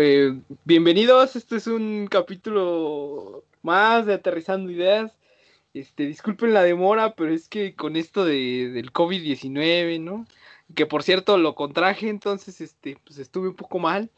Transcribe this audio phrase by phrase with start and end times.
[0.00, 5.12] eh, bienvenidos, este es un capítulo más de Aterrizando Ideas.
[5.74, 10.26] Este, disculpen la demora, pero es que con esto de, del COVID-19, ¿no?
[10.74, 14.10] Que por cierto lo contraje, entonces este, pues estuve un poco mal.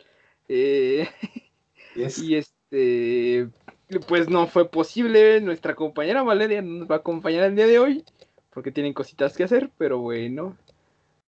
[0.48, 1.08] Eh,
[1.96, 3.49] y este,
[4.07, 5.40] pues no fue posible.
[5.40, 8.04] Nuestra compañera Valeria nos va a acompañar el día de hoy,
[8.50, 10.57] porque tienen cositas que hacer, pero bueno.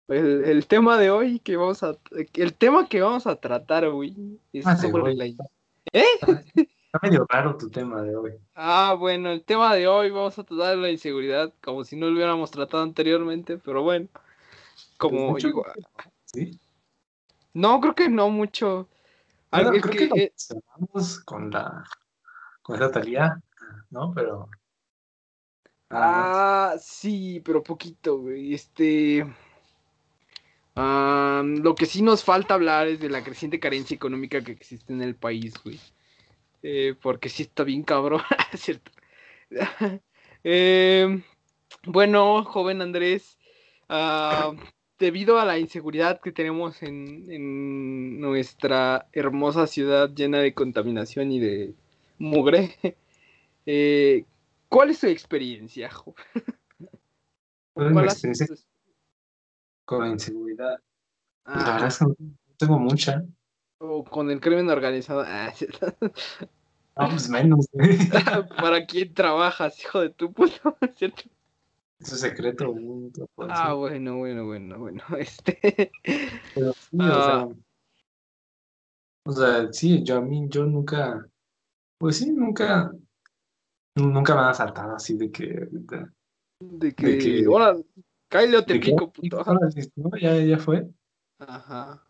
[0.08, 1.96] El, el tema de hoy que vamos a.
[2.34, 5.24] El tema que vamos a tratar, güey, es Ah, sobre la-
[5.92, 6.04] ¿Eh?
[6.22, 8.32] Está medio raro tu tema de hoy.
[8.54, 12.12] Ah, bueno, el tema de hoy vamos a tratar la inseguridad, como si no lo
[12.14, 14.08] hubiéramos tratado anteriormente, pero bueno.
[14.98, 15.72] Como Mucho- igual-
[16.26, 16.58] Sí.
[17.52, 18.88] No, creo que no mucho.
[19.50, 20.32] Bueno, creo que, que, lo eh,
[21.24, 21.84] con la
[22.62, 23.40] con esa Talía,
[23.90, 24.12] ¿no?
[24.14, 24.48] Pero
[25.90, 28.54] Ah, sí, pero poquito, güey.
[28.54, 29.24] Este.
[30.76, 35.02] Lo que sí nos falta hablar es de la creciente carencia económica que existe en
[35.02, 35.78] el país, güey.
[36.62, 38.22] Eh, porque sí está bien cabrón,
[38.54, 38.90] ¿cierto?
[40.46, 41.22] Eh,
[41.86, 43.38] bueno, joven Andrés,
[43.88, 44.52] ah,
[44.98, 51.40] debido a la inseguridad que tenemos en, en nuestra hermosa ciudad llena de contaminación y
[51.40, 51.74] de
[52.18, 52.76] mugre,
[53.66, 54.26] eh,
[54.68, 56.24] ¿cuál es tu experiencia, joven?
[57.72, 58.73] pues, ¿Cuál ha experiencia sido tu-
[59.84, 60.78] con la inseguridad,
[61.44, 62.14] pues, la Ah, verdad es que no
[62.56, 63.24] tengo mucha.
[63.78, 65.24] o con el crimen organizado.
[66.96, 67.06] Ah.
[67.06, 67.98] No, pues menos, güey.
[68.56, 70.76] ¿Para quién trabajas, hijo de tu puta?
[70.96, 71.24] ¿Cierto?
[71.98, 72.72] Eso es secreto,
[73.48, 75.02] Ah, bueno, bueno, bueno, bueno.
[75.18, 75.90] Este.
[76.54, 77.08] Pero sí, ah.
[77.18, 77.48] o sea.
[79.26, 81.26] O sea, sí, yo a mí, yo nunca.
[81.98, 82.92] Pues sí, nunca.
[83.96, 85.46] Nunca me han asaltado así de que.
[85.72, 86.06] De,
[86.60, 87.44] De que.
[88.34, 89.44] Cállate te pico, puto.
[90.20, 90.88] Ya, ya fue.
[91.38, 92.02] Ajá.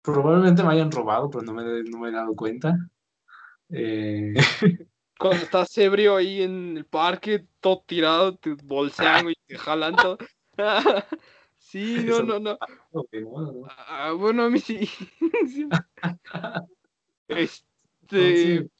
[0.00, 2.78] Probablemente me hayan robado, pero no me, no me he dado cuenta.
[3.68, 4.32] Eh,
[5.18, 10.18] Cuando estás ebrio ahí en el parque, todo tirado, te bolsean, güey, te jalan todo.
[11.58, 12.56] Sí, no, no, no.
[12.92, 13.66] no.
[13.68, 14.88] Ah, bueno, a mí sí.
[17.28, 18.70] Este.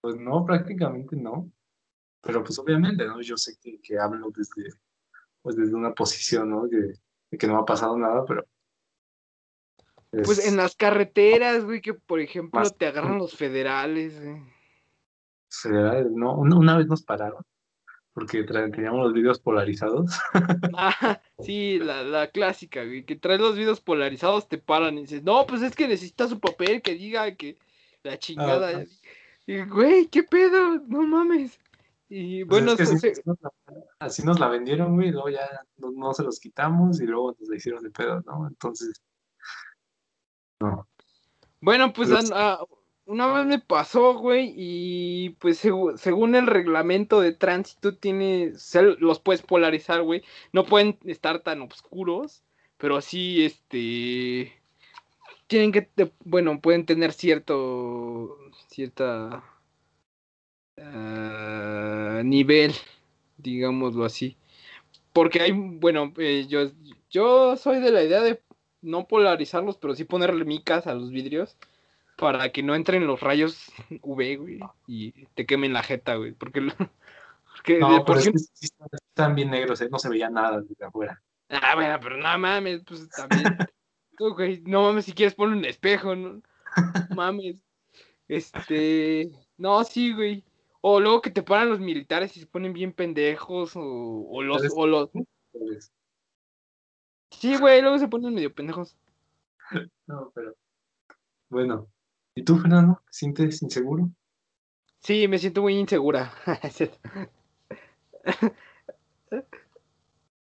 [0.00, 1.52] Pues no, prácticamente no.
[2.22, 3.20] Pero pues obviamente, ¿no?
[3.20, 4.70] Yo sé que, que hablo desde,
[5.48, 6.66] pues desde una posición, ¿no?
[6.66, 6.94] De
[7.38, 8.44] que no ha pasado nada, pero.
[10.10, 14.42] Pues es- en las carreteras, güey, que por ejemplo Más- te agarran los federales, güey.
[15.50, 17.42] federales, no, una, una vez nos pararon
[18.12, 20.10] porque teníamos los videos polarizados.
[20.76, 25.22] Ah, sí, la, la clásica, güey, que traes los videos polarizados, te paran y dices,
[25.22, 27.56] no, pues es que necesita su papel que diga que
[28.02, 28.84] la chingada.
[29.46, 30.78] Y, güey, ¿qué pedo?
[30.88, 31.58] No mames.
[32.08, 33.50] Y Pues bueno, es que se- sí, se- así, nos la,
[33.98, 35.46] así nos la vendieron, güey, y luego ya
[35.76, 38.48] no, no se los quitamos y luego nos la hicieron de pedo, ¿no?
[38.48, 39.02] Entonces,
[40.60, 40.88] no.
[41.60, 42.64] bueno, pues Pero ah,
[43.04, 48.96] una vez me pasó, güey, y pues segu- según el reglamento de tránsito, tiene, se-
[48.98, 50.22] los puedes polarizar, güey.
[50.52, 52.42] No pueden estar tan oscuros,
[52.78, 54.52] pero sí, este,
[55.46, 55.90] tienen que,
[56.24, 58.36] bueno, pueden tener cierto,
[58.68, 59.42] cierta
[60.82, 62.74] ah, nivel,
[63.36, 64.36] digámoslo así.
[65.12, 66.70] Porque hay, bueno, eh, yo,
[67.10, 68.42] yo soy de la idea de
[68.82, 71.56] no polarizarlos, pero sí ponerle micas a los vidrios
[72.16, 73.72] para que no entren los rayos
[74.02, 76.32] UV, güey, y te quemen la jeta, güey.
[76.32, 76.60] Porque,
[77.54, 78.66] porque No, es que
[79.06, 79.88] están, bien negros, ¿eh?
[79.90, 81.22] No se veía nada desde afuera.
[81.48, 83.44] Ah, bueno, pero no mames, pues también.
[84.20, 86.42] Güey, no mames, si quieres poner un espejo, no
[87.14, 87.62] mames.
[88.26, 90.42] Este, no, sí, güey.
[90.80, 94.62] O luego que te paran los militares y se ponen bien pendejos, o, o los,
[94.74, 95.10] o los.
[95.52, 95.92] Entonces,
[97.30, 98.96] Sí, güey, luego se ponen medio pendejos.
[100.06, 100.56] no, pero.
[101.48, 101.88] Bueno.
[102.34, 103.00] ¿Y tú, Fernando?
[103.06, 104.10] ¿Te sientes inseguro?
[105.00, 106.32] Sí, me siento muy insegura.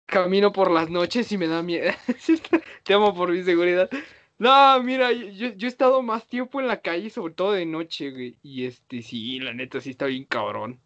[0.05, 1.91] Camino por las noches y me da miedo.
[2.83, 3.89] Te amo por mi seguridad.
[4.37, 8.11] No, mira, yo, yo he estado más tiempo en la calle, sobre todo de noche,
[8.11, 8.37] güey.
[8.43, 10.79] Y este, sí, la neta, sí está bien cabrón.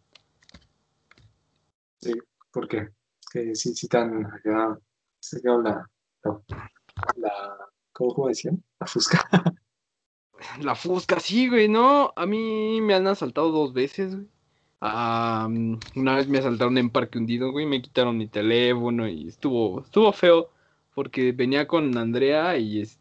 [2.00, 2.12] Sí.
[2.52, 2.88] ¿Por qué?
[3.32, 4.26] Que sí, sí tan.
[5.20, 5.88] Se quedó la,
[6.24, 6.40] la,
[7.16, 7.56] la-
[7.92, 8.62] ¿cómo, cómo decían?
[8.78, 9.26] La fusca.
[10.60, 12.14] La fusca, sí, güey, no.
[12.16, 14.26] A mí me han asaltado dos veces, güey.
[14.80, 15.46] Ah,
[15.94, 17.66] una vez me asaltaron en Parque Hundido, güey.
[17.66, 20.48] Me quitaron mi teléfono y estuvo, estuvo feo.
[20.94, 22.99] Porque venía con Andrea y este.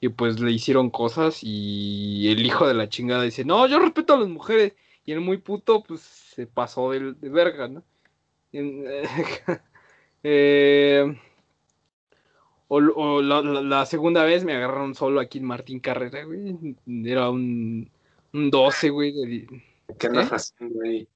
[0.00, 4.14] Y pues le hicieron cosas y el hijo de la chingada dice, no, yo respeto
[4.14, 4.74] a las mujeres.
[5.04, 7.82] Y el muy puto, pues se pasó de, de verga, ¿no?
[8.52, 8.84] En-
[10.22, 11.16] eh,
[12.68, 16.76] O, la, segunda vez me agarraron solo aquí en Martín Carrera, güey.
[17.04, 17.90] Era un,
[18.32, 19.46] un 12, güey.
[19.98, 20.34] ¿Qué andas ¿Eh?
[20.36, 21.08] haciendo ahí?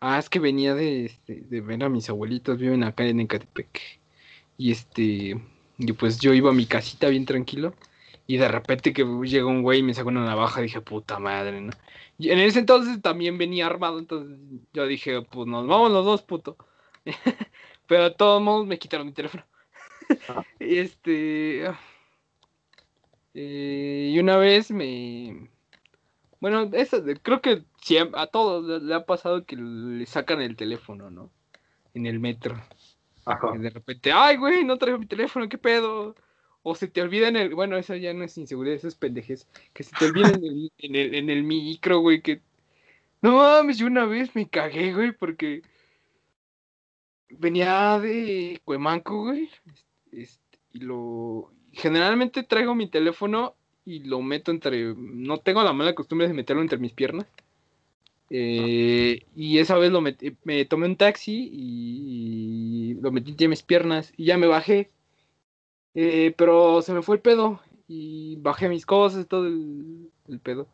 [0.00, 3.80] Ah, es que venía de, este, de ver a mis abuelitos, viven acá en Ecatepec.
[4.58, 5.40] Y este,
[5.80, 7.74] y pues yo iba a mi casita bien tranquilo.
[8.26, 11.60] Y de repente que llega un güey y me sacó una navaja, dije, puta madre,
[11.60, 11.72] ¿no?
[12.18, 14.38] Y en ese entonces también venía armado, entonces
[14.72, 16.56] yo dije, pues nos vamos los dos, puto.
[17.88, 19.44] Pero de todos modos me quitaron mi teléfono.
[20.60, 21.64] este.
[23.34, 25.48] Eh, y una vez me.
[26.40, 27.64] Bueno, eso, creo que
[28.14, 31.30] a todos le ha pasado que le sacan el teléfono, ¿no?
[31.94, 32.62] En el metro.
[33.54, 36.14] Y de repente, ay, güey, no traigo mi teléfono, ¿qué pedo?
[36.62, 37.54] O se te olvida en el.
[37.54, 39.48] Bueno, eso ya no es inseguridad, eso es pendejes.
[39.72, 42.40] Que se te olvida en el, en el, en el micro, güey, que.
[43.22, 45.62] No mames, yo una vez me cagué, güey, porque.
[47.30, 49.48] Venía de Cuemanco, güey.
[50.12, 51.52] Este, y lo.
[51.72, 53.54] Generalmente traigo mi teléfono
[53.84, 54.94] y lo meto entre.
[54.96, 57.26] No tengo la mala costumbre de meterlo entre mis piernas.
[58.32, 63.62] Eh, y esa vez lo metí, me tomé un taxi y, lo metí entre mis
[63.62, 64.90] piernas y ya me bajé.
[65.94, 70.10] Eh, pero se me fue el pedo y bajé mis cosas, todo el,
[70.44, 70.68] pedo.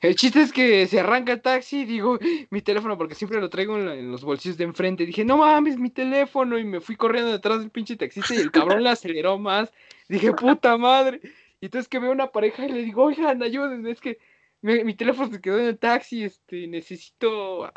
[0.00, 2.18] El chiste es que se arranca el taxi y digo,
[2.50, 5.06] mi teléfono, porque siempre lo traigo en, los bolsillos de enfrente.
[5.06, 6.58] Dije, no mames, mi teléfono.
[6.58, 9.72] Y me fui corriendo detrás del pinche taxista y el cabrón le aceleró más.
[10.10, 11.20] Dije, puta madre.
[11.62, 14.18] Y entonces que veo una pareja y le digo, oigan, ayúdenme, es que
[14.64, 17.70] mi, teléfono se quedó en el taxi, este, necesito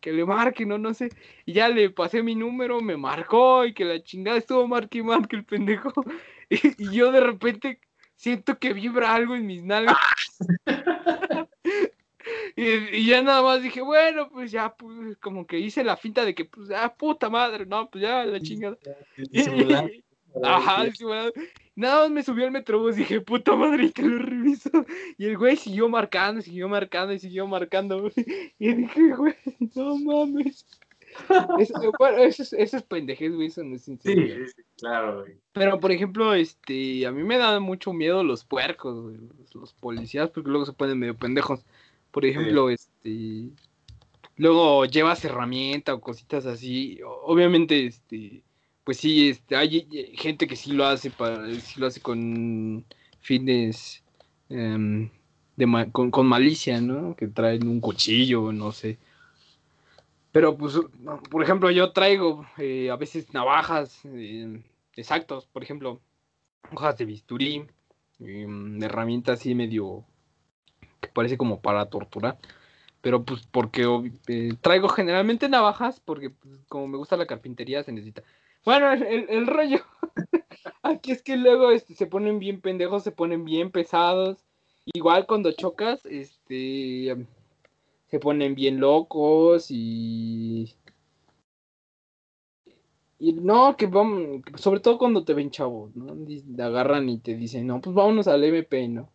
[0.00, 1.10] que le marque, no, no sé.
[1.46, 5.02] Y ya le pasé mi número, me marcó y que la chingada estuvo marque y
[5.02, 5.92] marque el pendejo.
[6.50, 7.80] Y, yo de repente
[8.16, 9.96] siento que vibra algo en mis nalgas.
[12.54, 16.34] y, ya nada más dije, bueno, pues ya, pues como que hice la finta de
[16.34, 18.76] que, pues, ah, puta madre, no, pues ya, la chingada.
[20.42, 20.86] Ajá,
[21.76, 24.70] Nada más me subió al metrobús y dije, puta madre, te lo reviso.
[25.18, 28.10] Y el güey siguió marcando, siguió marcando y siguió marcando.
[28.58, 29.34] Y dije, güey,
[29.74, 30.64] no mames.
[31.58, 33.98] Eso, bueno, eso, es pendejez, güey, sincero.
[34.02, 35.36] Sí, claro, güey.
[35.52, 39.12] Pero, por ejemplo, este, a mí me dan mucho miedo los puercos,
[39.52, 41.64] los, policías, porque luego se ponen medio pendejos.
[42.10, 43.48] Por ejemplo, este,
[44.36, 47.00] luego llevas herramienta o cositas así.
[47.04, 48.42] Obviamente, este,
[48.84, 52.84] pues sí, este, hay gente que sí lo hace para, sí lo hace con
[53.20, 54.04] fines
[54.50, 55.10] em,
[55.56, 57.16] de con, malicia, ¿no?
[57.16, 58.98] Que traen un cuchillo, no sé.
[60.32, 60.78] Pero pues,
[61.30, 64.62] por ejemplo, yo traigo eh, a veces navajas eh,
[64.94, 66.00] exactos, por ejemplo,
[66.72, 67.66] hojas de bisturí,
[68.20, 70.04] em, herramientas así medio
[71.00, 72.38] que parece como para torturar.
[73.00, 73.86] Pero pues porque
[74.28, 78.22] eh, traigo generalmente navajas, porque pues, como me gusta la carpintería se necesita.
[78.64, 79.78] Bueno, el, rollo.
[80.82, 84.38] Aquí es que luego este, se ponen bien pendejos, se ponen bien pesados.
[84.92, 87.26] Igual cuando chocas, este
[88.08, 90.72] se ponen bien locos y.
[93.18, 96.14] Y no, que vamos, sobre todo cuando te ven chavos, ¿no?
[96.56, 99.08] Te agarran y te dicen, no, pues vámonos al MP, ¿no?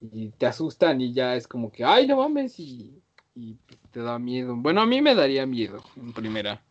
[0.00, 3.00] Y te asustan y ya es como que, ay, no mames, y,
[3.34, 3.56] y
[3.92, 4.56] te da miedo.
[4.56, 6.62] Bueno, a mí me daría miedo en primera.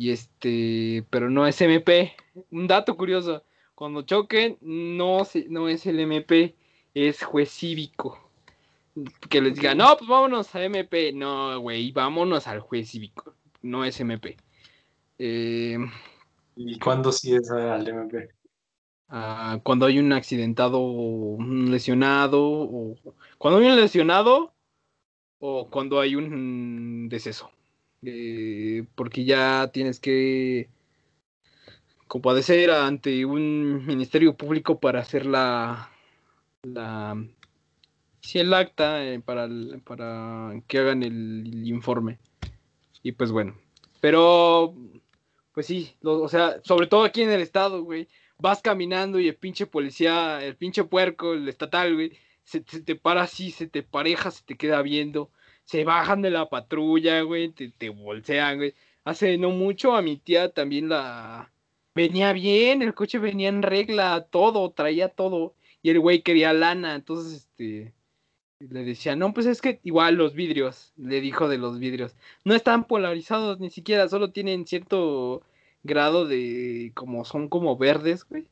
[0.00, 2.14] Y este, pero no es MP.
[2.50, 3.44] Un dato curioso,
[3.74, 5.18] cuando choquen, no,
[5.50, 6.56] no es el MP,
[6.94, 8.18] es juez cívico.
[9.28, 11.12] Que les diga, no, pues vámonos a MP.
[11.12, 13.34] No, güey, vámonos al juez cívico.
[13.60, 14.38] No es MP.
[15.18, 15.76] Eh,
[16.56, 18.30] ¿Y cuándo sí es al MP?
[19.10, 22.96] Ah, cuando hay un accidentado, un lesionado, o
[23.36, 24.54] cuando hay un lesionado,
[25.40, 27.50] o cuando hay un deceso.
[28.02, 30.68] Eh, porque ya tienes que
[32.06, 35.90] compadecer ante un ministerio público para hacer la,
[36.62, 37.22] la
[38.20, 39.48] si el acta eh, para,
[39.84, 42.18] para que hagan el, informe.
[43.02, 43.56] Y pues bueno,
[44.00, 44.74] pero
[45.52, 49.36] pues sí, o sea, sobre todo aquí en el estado, güey, vas caminando y el
[49.36, 52.12] pinche policía, el pinche puerco, el estatal,
[52.44, 55.30] se, se te para así, se te pareja, se te queda viendo
[55.70, 58.74] se bajan de la patrulla, güey, te, te bolsean, güey.
[59.04, 61.52] Hace no mucho a mi tía también la...
[61.94, 65.54] Venía bien, el coche venía en regla, todo, traía todo.
[65.82, 67.94] Y el güey quería lana, entonces, este...
[68.58, 72.54] Le decía, no, pues es que igual los vidrios, le dijo de los vidrios, no
[72.54, 75.42] están polarizados ni siquiera, solo tienen cierto
[75.84, 78.48] grado de, como son como verdes, güey.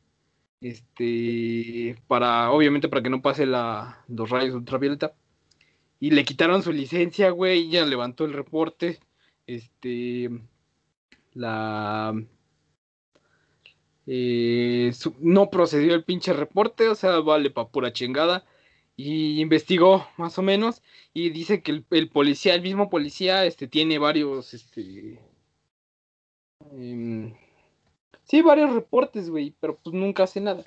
[0.60, 5.14] Este, para, obviamente para que no pase la, los rayos ultravioleta
[6.00, 9.00] y le quitaron su licencia, güey, ya levantó el reporte.
[9.46, 10.30] Este,
[11.34, 12.14] la,
[14.10, 14.90] eh,
[15.20, 18.46] no procedió el pinche reporte, o sea, vale pa' pura chingada.
[18.96, 23.98] Y investigó más o menos y dice que el, policía, el mismo policía, este, tiene
[23.98, 25.20] varios, este...
[26.72, 27.34] em,
[28.24, 30.64] sí, varios reportes, güey, pero pues nunca hace nada.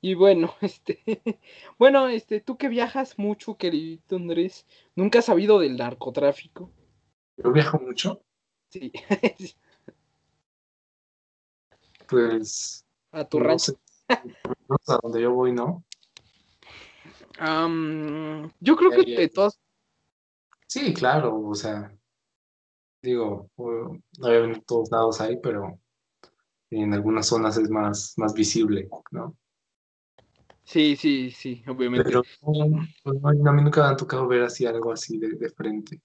[0.00, 1.22] Y bueno, este...
[1.78, 6.70] bueno, este, tú que viajas mucho, querido Andrés, ¿nunca has sabido del narcotráfico?
[7.36, 8.22] Yo viajo mucho,
[8.70, 8.92] Sí,
[12.08, 13.72] pues a tu no rancho.
[14.68, 15.84] no sé a donde yo voy, ¿no?
[17.38, 19.20] Am, yo creo que ya.
[19.20, 19.58] de todas
[20.68, 21.92] Sí, claro, o sea,
[23.02, 25.80] digo, obviamente en todos lados hay, pero
[26.70, 29.36] en algunas zonas es más, más visible, ¿no?
[30.70, 32.04] Sí, sí, sí, obviamente.
[32.04, 35.50] Pero no, no, a mí nunca me han tocado ver así algo así de, de
[35.50, 36.00] frente.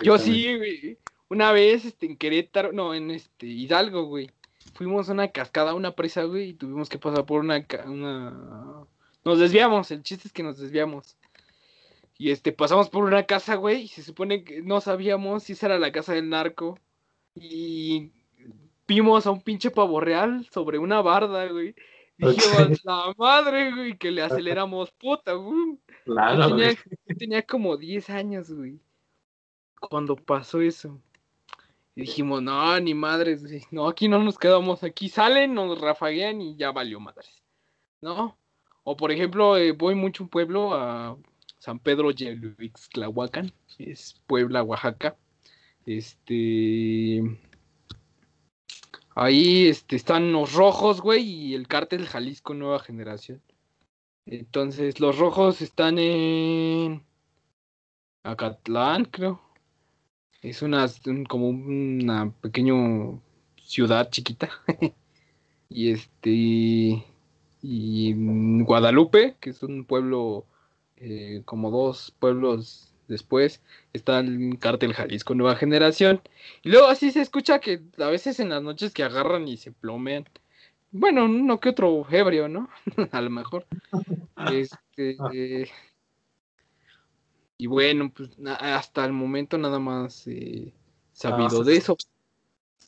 [0.00, 0.96] Yo sí, güey.
[1.28, 4.30] Una vez, este, en Querétaro, no, en este, Hidalgo, güey.
[4.74, 8.86] Fuimos a una cascada, a una presa, güey, y tuvimos que pasar por una, una...
[9.24, 11.16] Nos desviamos, el chiste es que nos desviamos.
[12.16, 15.66] Y este, pasamos por una casa, güey, y se supone que no sabíamos si esa
[15.66, 16.78] era la casa del narco.
[17.34, 18.12] Y
[18.86, 21.74] vimos a un pinche pavo real sobre una barda, güey.
[22.16, 25.78] Dijimos, la madre, güey, que le aceleramos, puta, güey.
[26.06, 26.76] Yo Claro, tenía, güey.
[27.06, 28.78] yo tenía como 10 años, güey.
[29.80, 31.00] Cuando pasó eso.
[31.96, 33.62] Y dijimos, no, ni madres, güey.
[33.70, 34.82] No, aquí no nos quedamos.
[34.84, 37.42] Aquí salen, nos rafaguean y ya valió madres.
[38.00, 38.36] ¿No?
[38.84, 41.16] O por ejemplo, eh, voy mucho a un pueblo, a
[41.58, 43.52] San Pedro Yelhuixtlahuacan.
[43.78, 45.16] Es Puebla, Oaxaca.
[45.86, 47.22] Este.
[49.14, 53.40] Ahí este, están los rojos, güey, y el cártel Jalisco Nueva Generación.
[54.26, 57.04] Entonces, los rojos están en
[58.24, 59.40] Acatlán, creo.
[60.42, 62.74] Es una un- como una pequeña
[63.62, 64.50] ciudad chiquita.
[65.68, 67.04] y este
[67.62, 68.12] y
[68.64, 70.44] Guadalupe, que es un pueblo
[70.96, 76.20] eh, como dos pueblos después, está el cártel Jalisco Nueva Generación.
[76.62, 79.72] Y luego así se escucha que a veces en las noches que agarran y se
[79.72, 80.28] plomean.
[80.90, 82.68] Bueno, uno que otro ebrio, ¿no?
[83.12, 83.66] a lo mejor.
[84.52, 85.16] Este.
[85.32, 85.68] eh,
[87.58, 88.30] y bueno, pues
[88.60, 90.72] hasta el momento nada más eh,
[91.12, 91.96] sabido Ah, de eso.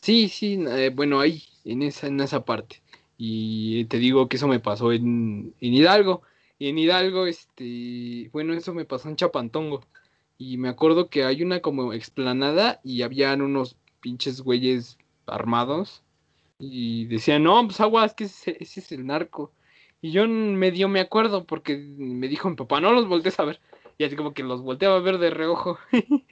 [0.02, 2.82] Sí, sí, eh, bueno, ahí, en esa, en esa parte.
[3.16, 6.22] Y te digo que eso me pasó en, en Hidalgo.
[6.58, 9.84] Y en Hidalgo, este, bueno, eso me pasó en Chapantongo.
[10.38, 16.02] Y me acuerdo que hay una como explanada y habían unos pinches güeyes armados.
[16.58, 19.52] Y decían, no, pues aguas, que ese, ese es el narco.
[20.00, 23.60] Y yo medio me acuerdo porque me dijo mi papá, no los voltees a ver.
[23.98, 25.78] Y así como que los volteaba a ver de reojo.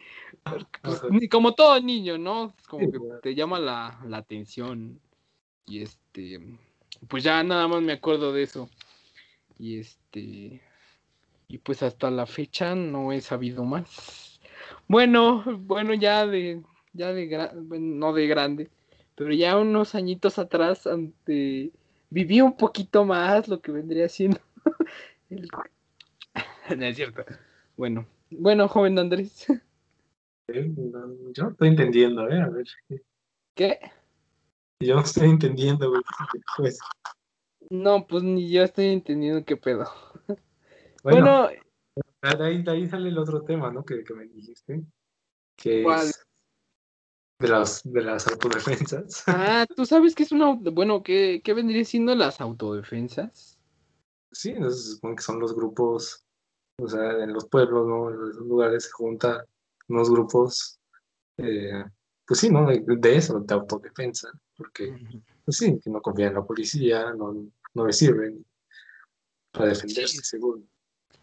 [0.83, 2.55] Pues, como todo niño, ¿no?
[2.69, 5.01] Como que te llama la, la atención.
[5.65, 6.59] Y este,
[7.09, 8.69] pues ya nada más me acuerdo de eso.
[9.59, 10.61] Y este,
[11.55, 14.41] y pues hasta la fecha no he sabido más.
[14.89, 16.61] Bueno, bueno, ya de,
[16.93, 18.71] ya de, no de grande,
[19.15, 21.71] pero ya unos añitos atrás, ante,
[22.11, 24.41] viví un poquito más lo que vendría siendo.
[25.31, 25.49] el-
[26.77, 27.25] No es cierto.
[27.77, 29.47] Bueno, bueno, joven Andrés.
[30.49, 32.39] Eh, Yo no estoy entendiendo, ¿eh?
[32.43, 32.67] A ver,
[33.55, 33.79] ¿Qué?
[34.81, 36.03] yo no estoy entendiendo, güey.
[36.59, 36.79] Pues,
[37.71, 39.87] No, pues ni yo estoy entendiendo qué pedo.
[41.05, 41.49] Bueno,
[42.23, 43.85] Bueno, de ahí, de ahí sale el otro tema, ¿no?
[43.85, 44.83] Que, que me dijiste.
[45.57, 46.09] Que ¿Cuál?
[46.09, 46.27] es
[47.39, 49.25] de las, de las autodefensas.
[49.27, 53.59] ah, ¿tú sabes qué es una, bueno, qué, qué vendría siendo las autodefensas?
[54.33, 56.25] Sí, entonces se supone que son los grupos,
[56.81, 58.11] o sea, en los pueblos, ¿no?
[58.11, 59.45] En esos lugares se juntan
[59.89, 60.81] unos grupos,
[61.37, 61.85] eh,
[62.27, 62.67] pues sí, ¿no?
[62.67, 64.97] De, de eso, de autodefensa, porque,
[65.45, 68.45] pues sí, que no confían en la policía, no, no les sirven
[69.53, 70.25] para defenderse, Sí.
[70.25, 70.69] según.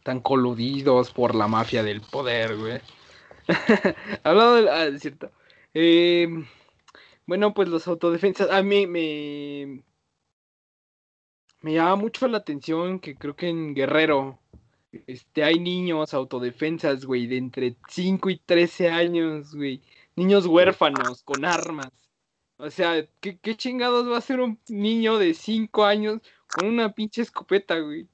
[0.02, 2.82] Están coludidos por la mafia del poder, güey.
[4.24, 4.70] Hablando de...
[4.72, 5.30] Ah, es cierto.
[5.76, 6.28] Eh,
[7.28, 9.84] bueno, pues los autodefensas, a mí me...
[11.62, 14.40] Me llama mucho la atención que creo que en Guerrero
[15.06, 19.84] este, hay niños autodefensas, güey, de entre 5 y 13 años, güey.
[20.16, 21.92] Niños huérfanos con armas.
[22.58, 26.92] O sea, ¿qué, qué chingados va a ser un niño de 5 años con una
[26.92, 28.08] pinche escopeta, güey?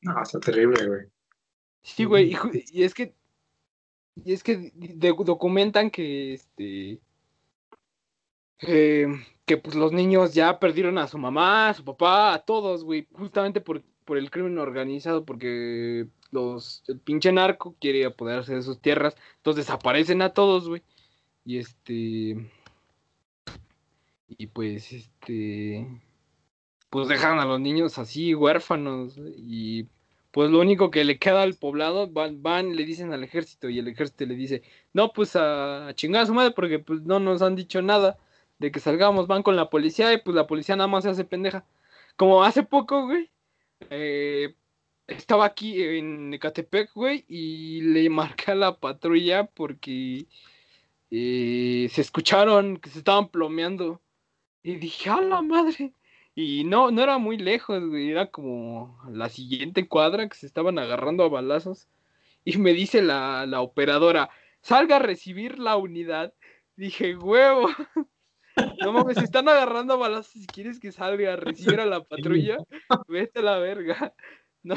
[0.00, 1.06] No, está terrible, güey.
[1.82, 2.36] Sí, güey,
[2.72, 3.14] y, es que
[4.24, 7.00] y es que de- documentan que este
[8.60, 9.06] eh,
[9.46, 13.06] que pues los niños ya perdieron a su mamá, a su papá, a todos, güey,
[13.12, 18.80] justamente por, por el crimen organizado, porque los el pinche narco quiere apoderarse de sus
[18.80, 20.82] tierras, entonces desaparecen a todos, güey.
[21.44, 22.50] Y este
[24.28, 25.86] y pues este
[26.90, 29.86] pues dejan a los niños así huérfanos y
[30.30, 33.78] pues lo único que le queda al poblado van, van le dicen al ejército y
[33.78, 37.42] el ejército le dice no pues a, chingar a su madre porque pues no nos
[37.42, 38.18] han dicho nada
[38.58, 41.24] de que salgamos van con la policía y pues la policía nada más se hace
[41.24, 41.64] pendeja
[42.16, 43.30] como hace poco güey
[43.90, 44.54] eh,
[45.06, 50.26] estaba aquí en Ecatepec güey y le marqué a la patrulla porque
[51.10, 54.00] eh, se escucharon que se estaban plomeando
[54.62, 55.94] y dije, ¡a la madre!
[56.40, 58.12] Y no, no era muy lejos, güey.
[58.12, 61.88] Era como la siguiente cuadra que se estaban agarrando a balazos.
[62.44, 64.30] Y me dice la, la operadora,
[64.60, 66.32] salga a recibir la unidad.
[66.76, 67.66] Dije, huevo.
[68.80, 70.32] No mames, se están agarrando a balazos.
[70.32, 72.58] Si quieres que salga a recibir a la patrulla,
[73.08, 74.14] vete a la verga.
[74.64, 74.74] No.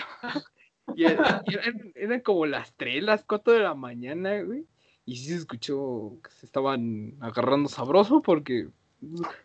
[0.96, 4.66] Y, eran, como las 3, las 4 de la mañana, güey.
[5.06, 8.68] Y sí se escuchó que se estaban agarrando sabroso porque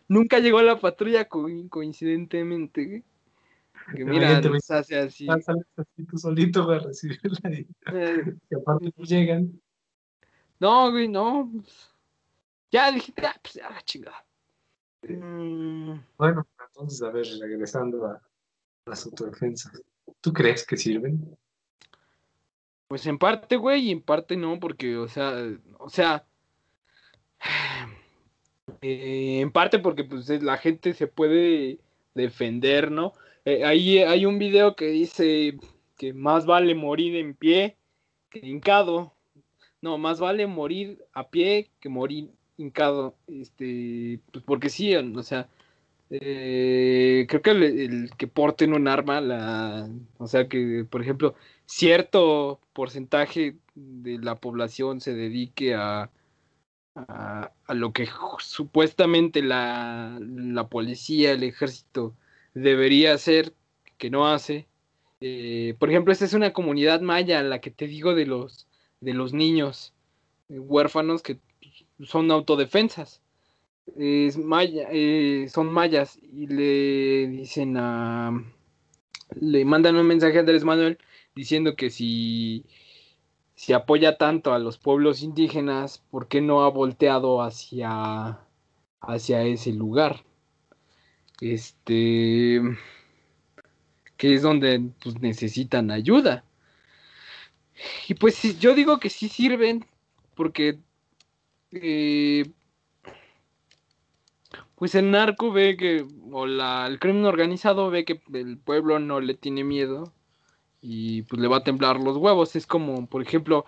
[0.07, 3.03] Nunca llegó la patrulla coincidentemente,
[3.95, 5.27] Que mira, hace así.
[5.29, 8.35] así tú solito para recibirla y, eh.
[8.55, 9.61] aparte no llegan.
[10.59, 11.51] No, güey, no.
[12.71, 14.25] Ya dije, ya, pues ya chingada.
[15.03, 15.99] Mm.
[16.17, 18.21] Bueno, entonces, a ver, regresando a
[18.85, 19.81] las autodefensas.
[20.21, 21.37] ¿Tú crees que sirven?
[22.87, 25.33] Pues en parte, güey, y en parte no, porque, o sea,
[25.77, 26.25] o sea,
[28.81, 31.79] eh, en parte porque pues la gente se puede
[32.13, 33.13] defender, ¿no?
[33.45, 35.57] Eh, ahí hay un video que dice
[35.97, 37.77] que más vale morir en pie
[38.29, 39.13] que hincado.
[39.81, 43.15] No, más vale morir a pie que morir hincado.
[43.27, 45.47] Este, pues porque sí, o sea,
[46.09, 52.59] eh, creo que el, que porten un arma, la, o sea que, por ejemplo, cierto
[52.73, 56.09] porcentaje de la población se dedique a,
[56.97, 58.07] a, lo que
[58.39, 60.19] supuestamente la,
[60.69, 62.15] policía, el ejército
[62.53, 63.53] debería hacer,
[63.97, 64.67] que no hace.
[65.21, 68.67] Eh, por ejemplo, esta es una comunidad maya, la que te digo de los,
[69.01, 69.93] de los niños
[70.49, 71.39] eh, huérfanos que
[72.03, 73.21] son autodefensas.
[73.95, 78.31] Es maya, eh, son mayas y le dicen a...
[79.39, 80.97] Le mandan un mensaje a Andrés Manuel
[81.35, 82.65] diciendo que si
[83.57, 88.39] si apoya tanto a los pueblos indígenas, ¿por qué no ha volteado hacia,
[89.01, 90.23] hacia ese lugar?
[91.41, 92.61] Este,
[94.15, 96.43] que es donde pues, necesitan ayuda.
[98.07, 99.87] Y pues yo digo que sí sirven,
[100.35, 100.77] porque
[101.71, 102.51] eh,
[104.75, 109.19] pues el narco ve que, o la, el crimen organizado ve que el pueblo no
[109.19, 110.13] le tiene miedo
[110.81, 112.55] y pues le va a temblar los huevos.
[112.55, 113.65] Es como, por ejemplo,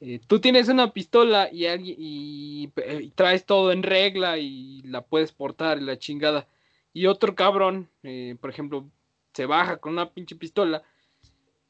[0.00, 2.68] eh, tú tienes una pistola y, alguien, y,
[3.14, 6.46] traes todo en regla y la puedes portar y la chingada.
[6.92, 8.88] Y otro cabrón, eh, por ejemplo,
[9.32, 10.82] se baja con una pinche pistola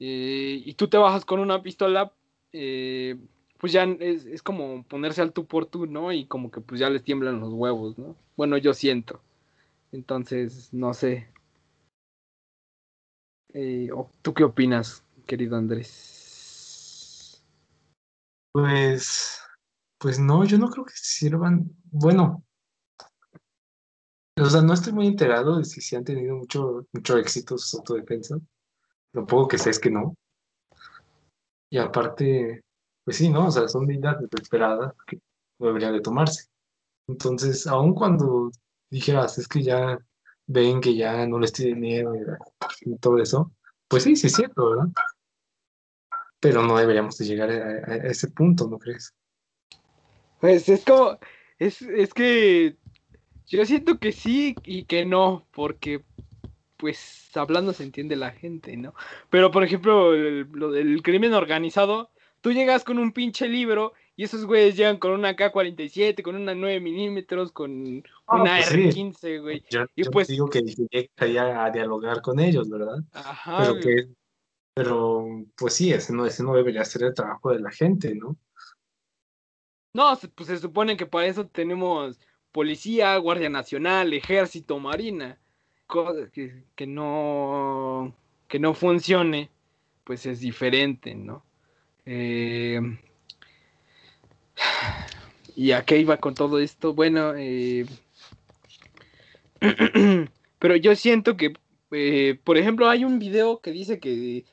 [0.00, 2.12] eh, y tú te bajas con una pistola,
[2.52, 6.12] pues ya es, es, como ponerse al tú por tú, ¿no?
[6.12, 8.16] Y como que pues ya les tiemblan los huevos, ¿no?
[8.36, 9.20] Bueno, yo siento.
[9.92, 11.28] Entonces, no sé.
[13.54, 13.88] Eh,
[14.20, 17.40] ¿Tú qué opinas, querido Andrés?
[18.50, 19.40] Pues,
[19.98, 21.70] pues no, yo no creo que sirvan.
[21.84, 22.42] Bueno,
[24.36, 27.74] o sea, no estoy muy enterado de si se han tenido mucho, mucho éxito sus
[27.74, 28.40] autodefensas.
[29.12, 30.16] Lo poco que sé es que no.
[31.70, 32.60] Y aparte,
[33.04, 33.46] pues sí, ¿no?
[33.46, 35.20] O sea, son medidas desesperadas que
[35.60, 36.48] deberían de tomarse.
[37.06, 38.50] Entonces, aun cuando
[38.90, 39.96] dijeras, es que ya
[40.46, 43.52] ven que ya no les tiene miedo y, todo eso,
[43.88, 44.88] pues sí, sí es cierto, ¿verdad?
[46.40, 49.14] Pero no deberíamos de llegar a, ese punto, ¿no crees?
[50.40, 51.18] Pues es como,
[51.58, 52.76] es, es que
[53.46, 56.04] yo siento que sí y que no, porque
[56.76, 58.94] pues hablando se entiende la gente, ¿no?
[59.30, 64.46] Pero por ejemplo, lo del crimen organizado, tú llegas con un pinche libro y esos
[64.46, 69.64] güeyes llegan con una K-47, con una 9 milímetros, con ah, una pues R-15, güey.
[69.70, 70.28] Yo, y pues...
[70.28, 72.98] digo que llegaría a dialogar con ellos, ¿verdad?
[73.12, 73.58] Ajá.
[73.58, 74.08] Pero, que,
[74.74, 78.36] pero pues sí, ese no, ese no debería ser el trabajo de la gente, ¿no?
[79.92, 82.18] No, pues se supone que para eso tenemos
[82.52, 85.38] policía, guardia nacional, ejército, marina.
[86.32, 88.14] Que, que no
[88.48, 89.50] que no funcione,
[90.04, 91.44] pues es diferente, ¿no?
[92.06, 92.80] Eh,
[95.56, 96.94] ¿Y a qué iba con todo esto?
[96.94, 97.86] Bueno, eh,
[100.58, 101.54] pero yo siento que,
[101.92, 104.44] eh, por ejemplo, hay un video que dice que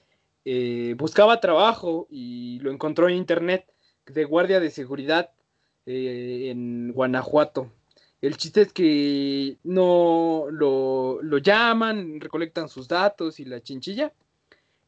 [0.46, 3.66] eh, buscaba trabajo y lo encontró en internet
[4.06, 5.32] de guardia de seguridad
[5.86, 7.72] en Guanajuato.
[8.22, 14.14] El chiste es que no lo, lo llaman, recolectan sus datos y la chinchilla.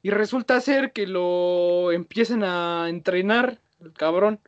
[0.04, 4.39] Y resulta ser que lo empiezan a entrenar, el cabrón.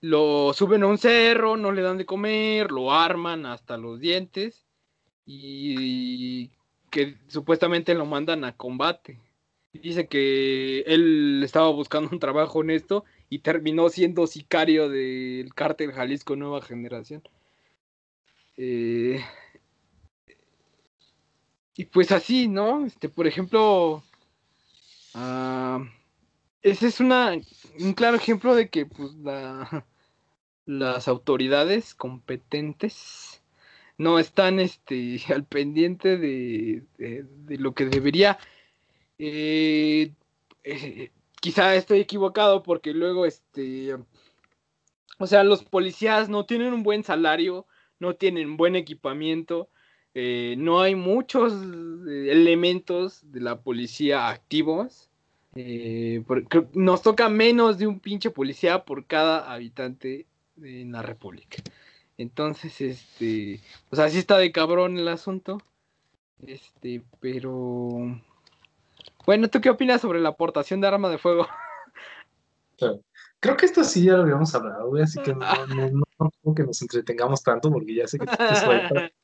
[0.00, 4.64] Lo suben a un cerro, no le dan de comer, lo arman hasta los dientes
[5.26, 6.50] y
[6.90, 9.20] que supuestamente lo mandan a combate.
[9.72, 16.34] Dice que él estaba buscando un trabajo honesto y terminó siendo sicario del cártel Jalisco
[16.34, 17.22] Nueva Generación.
[18.56, 19.20] Eh,
[21.76, 22.84] y pues así, ¿no?
[22.84, 24.02] Este, por ejemplo,
[25.14, 25.84] ah,
[26.62, 27.38] ese es una,
[27.78, 29.86] un claro ejemplo de que pues, la,
[30.66, 33.42] las autoridades competentes
[34.00, 36.82] no están este, al pendiente de,
[37.48, 38.38] lo que debería.
[39.18, 40.12] Eh,
[40.64, 43.94] eh, quizá estoy equivocado porque luego, este,
[45.18, 47.66] o sea, los policías no tienen un buen salario,
[47.98, 49.68] no tienen buen equipamiento,
[50.14, 55.10] eh, no hay muchos elementos de la policía activos.
[56.72, 60.26] nos toca menos de un pinche policía por cada habitante
[60.62, 61.62] en la República.
[62.18, 65.58] Entonces, este, o sea, sí está de cabrón el asunto.
[66.46, 68.20] Este, pero
[69.26, 71.46] bueno, ¿tú qué opinas sobre la aportación de arma de fuego?
[73.40, 76.82] Creo que esto sí ya lo habíamos hablado, así que no, no, no, que nos
[76.82, 78.34] entretengamos tanto porque ya sé que te.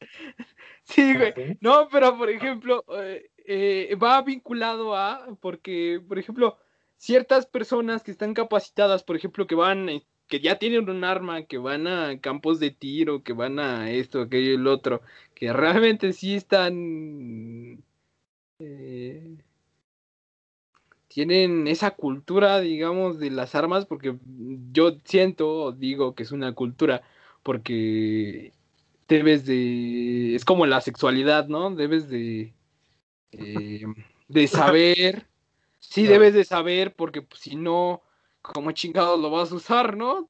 [0.84, 1.58] Sí, güey.
[1.60, 6.58] No, pero por ejemplo, eh, eh, va vinculado a, porque, por ejemplo,
[6.96, 9.88] ciertas personas que están capacitadas, por ejemplo, que van
[10.28, 14.20] que ya tienen un arma, que van a campos de tiro, que van a esto,
[14.20, 15.02] aquello y el otro,
[15.34, 17.82] que realmente sí están...
[18.58, 19.36] Eh,
[21.08, 24.16] tienen esa cultura, digamos, de las armas, porque
[24.72, 27.02] yo siento, digo que es una cultura,
[27.42, 28.52] porque
[29.08, 30.34] debes de...
[30.34, 31.70] Es como la sexualidad, ¿no?
[31.74, 32.52] Debes de...
[33.32, 33.84] Eh,
[34.28, 35.26] de saber,
[35.78, 38.02] sí debes de saber, porque pues, si no,
[38.52, 40.28] ¿cómo chingados lo vas a usar, no?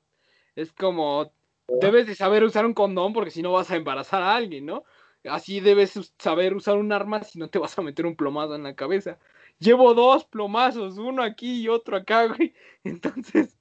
[0.55, 1.33] Es como,
[1.69, 4.85] debes de saber usar un condón porque si no vas a embarazar a alguien, ¿no?
[5.25, 8.63] Así debes saber usar un arma si no te vas a meter un plomado en
[8.63, 9.19] la cabeza.
[9.59, 12.55] Llevo dos plomazos, uno aquí y otro acá, güey.
[12.85, 13.59] Entonces.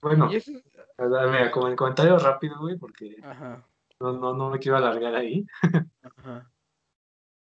[0.00, 3.16] Bueno, mira, como en comentario rápido, güey, porque
[4.00, 5.44] No, no, no me quiero alargar ahí.
[6.02, 6.50] Ajá.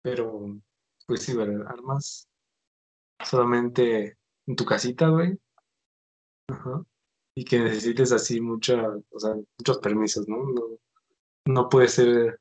[0.03, 0.57] Pero,
[1.07, 1.67] pues sí, ¿verdad?
[1.69, 2.29] Armas
[3.25, 4.18] solamente
[4.49, 5.39] en tu casita, güey.
[6.49, 6.83] Ajá.
[7.35, 10.39] Y que necesites así mucha, o sea, muchos permisos, ¿no?
[11.45, 12.41] No, puede ser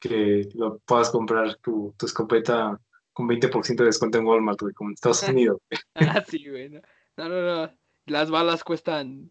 [0.00, 2.78] que lo puedas comprar tu, tu escopeta
[3.12, 5.60] con 20% de descuento en Walmart, güey, como en Estados Unidos.
[5.94, 6.68] ah, sí, güey.
[6.68, 7.72] No, no, no,
[8.06, 9.30] Las balas cuestan.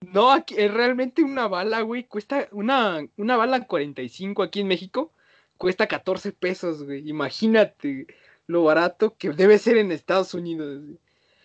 [0.00, 5.12] No, aquí, es realmente una bala, güey, cuesta una, una bala 45 aquí en México,
[5.56, 7.08] cuesta 14 pesos, güey.
[7.08, 8.06] Imagínate
[8.46, 10.82] lo barato que debe ser en Estados Unidos.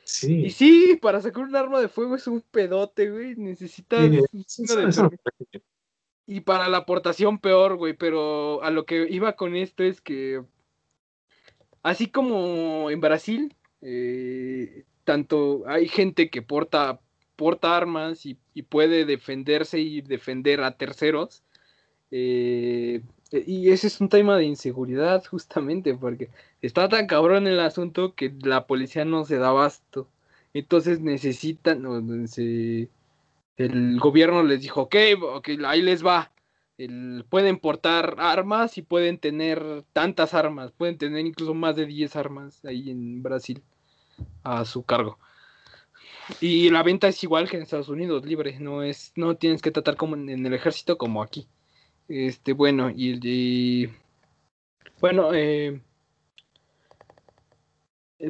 [0.04, 0.46] Sí.
[0.46, 3.36] Y sí, para sacar un arma de fuego es un pedote, güey.
[3.36, 4.10] Necesitas
[6.26, 7.94] Y para la aportación peor, güey.
[7.94, 10.42] Pero a lo que iba con esto es que.
[11.84, 17.00] Así como en Brasil, eh, tanto hay gente que porta,
[17.36, 21.44] porta armas y, y, puede defenderse y defender a terceros.
[22.12, 26.30] Eh, y ese es un tema de inseguridad, justamente, porque
[26.62, 30.08] está tan cabrón el asunto que la policía no se da abasto.
[30.54, 31.86] Entonces necesitan,
[33.58, 34.96] el gobierno les dijo, ok,
[35.36, 36.32] okay ahí les va.
[37.30, 42.64] pueden portar armas y pueden tener tantas armas, pueden tener incluso más de 10 armas
[42.66, 43.62] ahí en Brasil
[44.44, 45.20] a su cargo.
[46.42, 49.72] Y la venta es igual que en Estados Unidos, libre, no es, no tienes que
[49.72, 51.48] tratar como en el ejército como aquí.
[52.08, 53.90] Este, bueno, y,
[55.02, 55.82] bueno, eh,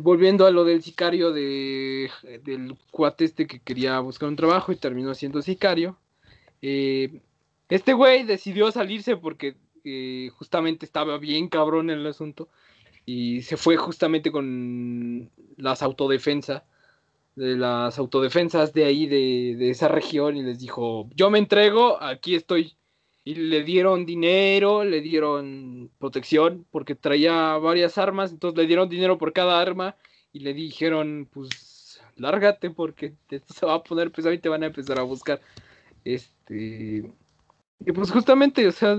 [0.02, 2.10] volviendo a lo del sicario de,
[2.44, 5.98] del cuate este que quería buscar un trabajo y terminó siendo sicario.
[6.62, 7.22] Eh,
[7.70, 12.50] este güey decidió salirse porque eh, justamente estaba bien cabrón en el asunto
[13.06, 16.64] y se fue justamente con las autodefensas
[17.36, 22.02] de las autodefensas de ahí de, de esa región y les dijo yo me entrego
[22.02, 22.76] aquí estoy
[23.28, 29.18] y le dieron dinero, le dieron protección porque traía varias armas, entonces le dieron dinero
[29.18, 29.98] por cada arma
[30.32, 34.64] y le dijeron, pues, lárgate porque esto se va a poner pesado y te van
[34.64, 35.42] a empezar a buscar.
[36.06, 37.12] Este,
[37.86, 38.96] y pues justamente, o sea,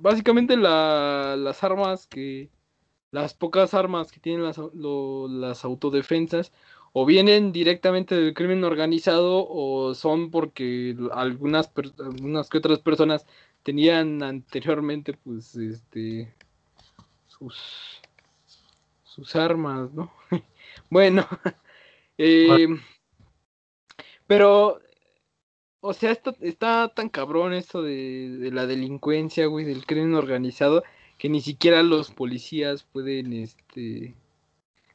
[0.00, 2.48] básicamente las armas que,
[3.10, 6.50] las pocas armas que tienen las, las autodefensas,
[6.98, 13.26] o vienen directamente del crimen organizado o son porque algunas, algunas que otras personas
[13.66, 16.32] tenían anteriormente pues este
[17.26, 18.00] sus
[19.02, 20.12] sus armas, ¿no?
[20.88, 21.26] bueno,
[22.16, 22.68] eh,
[24.28, 24.78] pero
[25.80, 30.84] o sea, esto está tan cabrón esto de, de la delincuencia, güey, del crimen organizado,
[31.18, 34.14] que ni siquiera los policías pueden este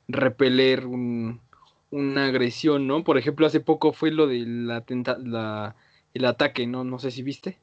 [0.08, 1.42] repeler un,
[1.90, 3.04] una agresión, ¿no?
[3.04, 5.76] Por ejemplo, hace poco fue lo del la,
[6.14, 6.86] el ataque, ¿no?
[6.86, 7.60] No sé si viste.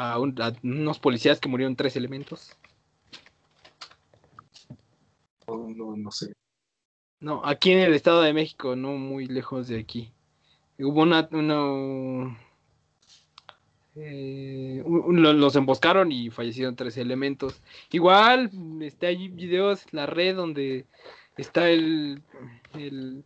[0.00, 2.56] A, unos policías que murieron tres elementos.
[5.46, 6.32] No, no, sé.
[7.18, 10.12] No, aquí en el Estado de México, no muy lejos de aquí.
[10.78, 11.28] Hubo una...
[11.32, 12.38] una
[13.96, 17.60] eh, los emboscaron y fallecieron tres elementos.
[17.90, 20.86] Igual, está hay videos la red donde
[21.36, 22.22] está el,
[22.74, 23.24] el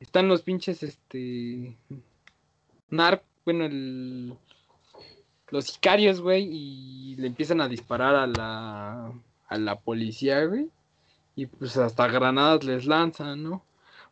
[0.00, 1.76] están los pinches, este.
[2.90, 4.34] Nar, bueno, el.
[5.50, 9.12] Los sicarios, güey, y le empiezan a disparar a la.
[9.48, 10.70] a la policía, güey.
[11.34, 13.64] Y pues hasta granadas les lanzan, ¿no?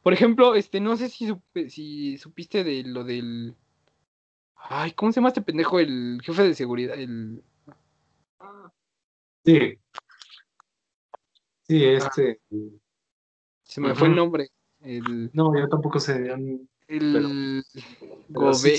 [0.03, 1.35] Por ejemplo, este, no sé si,
[1.69, 3.55] si supiste de lo del.
[4.55, 5.79] Ay, ¿cómo se llama este pendejo?
[5.79, 7.43] El jefe de seguridad, el.
[9.45, 9.79] Sí.
[11.69, 12.41] Sí, este.
[13.65, 14.49] Se me fue el nombre.
[15.33, 16.33] No, yo tampoco sé.
[16.89, 17.65] El
[18.53, 18.79] Sí.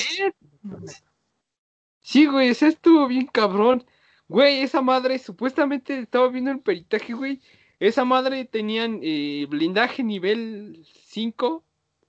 [2.25, 3.85] Güey, ese estuvo bien cabrón.
[4.27, 7.41] Güey, esa madre, supuestamente estaba viendo el peritaje, güey.
[7.79, 11.63] Esa madre tenían eh, blindaje nivel 5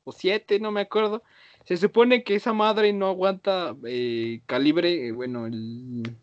[0.04, 1.22] o 7, no me acuerdo.
[1.64, 6.16] Se supone que esa madre no aguanta eh, calibre, eh, bueno, el,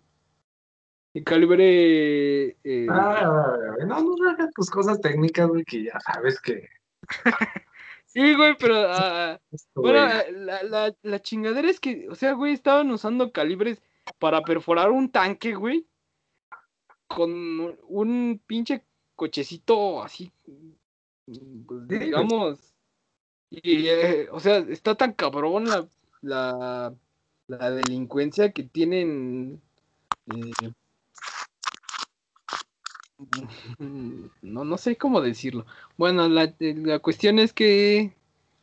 [1.13, 2.57] el calibre...
[2.89, 6.67] Ah, no, no hagas tus cosas técnicas, güey, que ya sabes que
[8.15, 8.75] sí, güey, pero.
[8.89, 9.39] Ah,
[9.75, 9.99] bueno,
[10.31, 13.81] la, la, la, chingadera es que, o sea, güey, estaban usando calibres
[14.19, 15.85] para perforar un tanque, güey.
[17.07, 18.83] Con un pinche
[19.15, 20.31] cochecito así.
[21.25, 22.73] Pues, digamos.
[23.49, 25.87] Y, eh, o sea, está tan cabrón la,
[26.21, 26.93] la,
[27.47, 29.61] la delincuencia que tienen.
[30.27, 30.71] Eh,
[33.79, 35.65] no, no sé cómo decirlo.
[35.97, 38.13] Bueno, la, la cuestión es que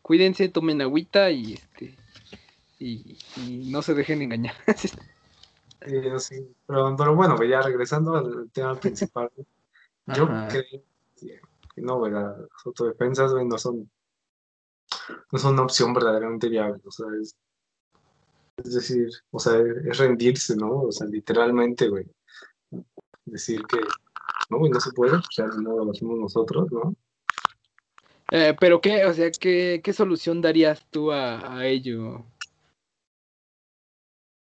[0.03, 1.97] cuídense, tomen agüita y este
[2.79, 3.19] y,
[3.71, 4.55] no se dejen engañar.
[6.19, 9.31] sí, pero, pero, bueno, ya regresando al tema principal,
[10.07, 10.85] yo creo que
[11.77, 13.89] no, las autodefensas no son
[15.31, 17.35] no son una opción verdaderamente viable, o sea, es,
[18.59, 20.83] es decir, o sea, es rendirse, ¿no?
[20.83, 22.07] O sea, literalmente, güey.
[23.25, 23.79] Decir que
[24.53, 24.67] ¿no?
[24.67, 26.95] Y no se puede, o sea, no lo hacemos nosotros, ¿no?
[28.31, 32.25] Eh, pero qué, o sea, ¿qué, qué solución darías tú a, a ello?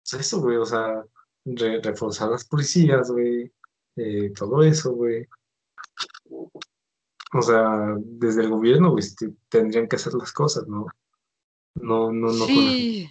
[0.04, 1.04] Pues eso, güey, o sea,
[1.46, 3.52] reforzar las policías, güey,
[3.96, 5.28] eh, todo eso, güey.
[7.34, 9.04] O sea, desde el gobierno, güey,
[9.50, 10.86] tendrían que hacer las cosas, ¿no?
[11.76, 12.46] No, no, no.
[12.46, 13.10] Sí.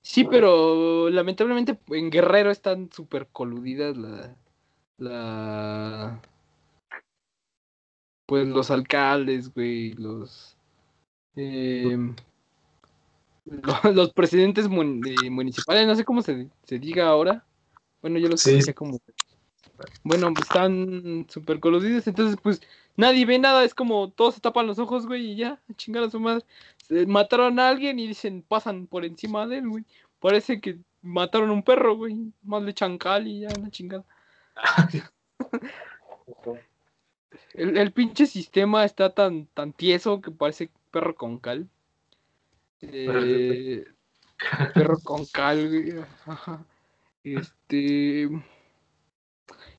[0.00, 4.36] Sí, pero lamentablemente en Guerrero están súper coludidas la,
[5.02, 6.20] la
[8.26, 10.56] pues los alcaldes, güey, los
[11.36, 12.14] em,
[13.94, 17.44] los, presidentes municipales, no sé cómo se, se, diga ahora.
[18.00, 18.98] Bueno, yo lo sé como
[20.04, 22.60] bueno, pues están súper coludidos, entonces pues
[22.96, 26.10] nadie ve nada, es como todos se tapan los ojos, güey, y ya, chingar a
[26.10, 26.44] su madre.
[27.06, 29.84] mataron a alguien y dicen, pasan por encima de él, güey.
[30.20, 34.04] Parece que mataron a un perro, güey, más le echan cal y ya, la chingada.
[37.54, 41.68] El, pinche sistema está tan, tan tieso que parece perro con cal.
[42.80, 43.84] Eh,
[44.74, 46.06] perro con cal,
[47.24, 48.28] Este.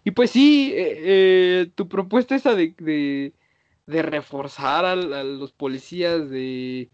[0.05, 3.33] Y pues sí, eh, eh, tu propuesta esa de, de,
[3.85, 6.89] de reforzar a, los policías, de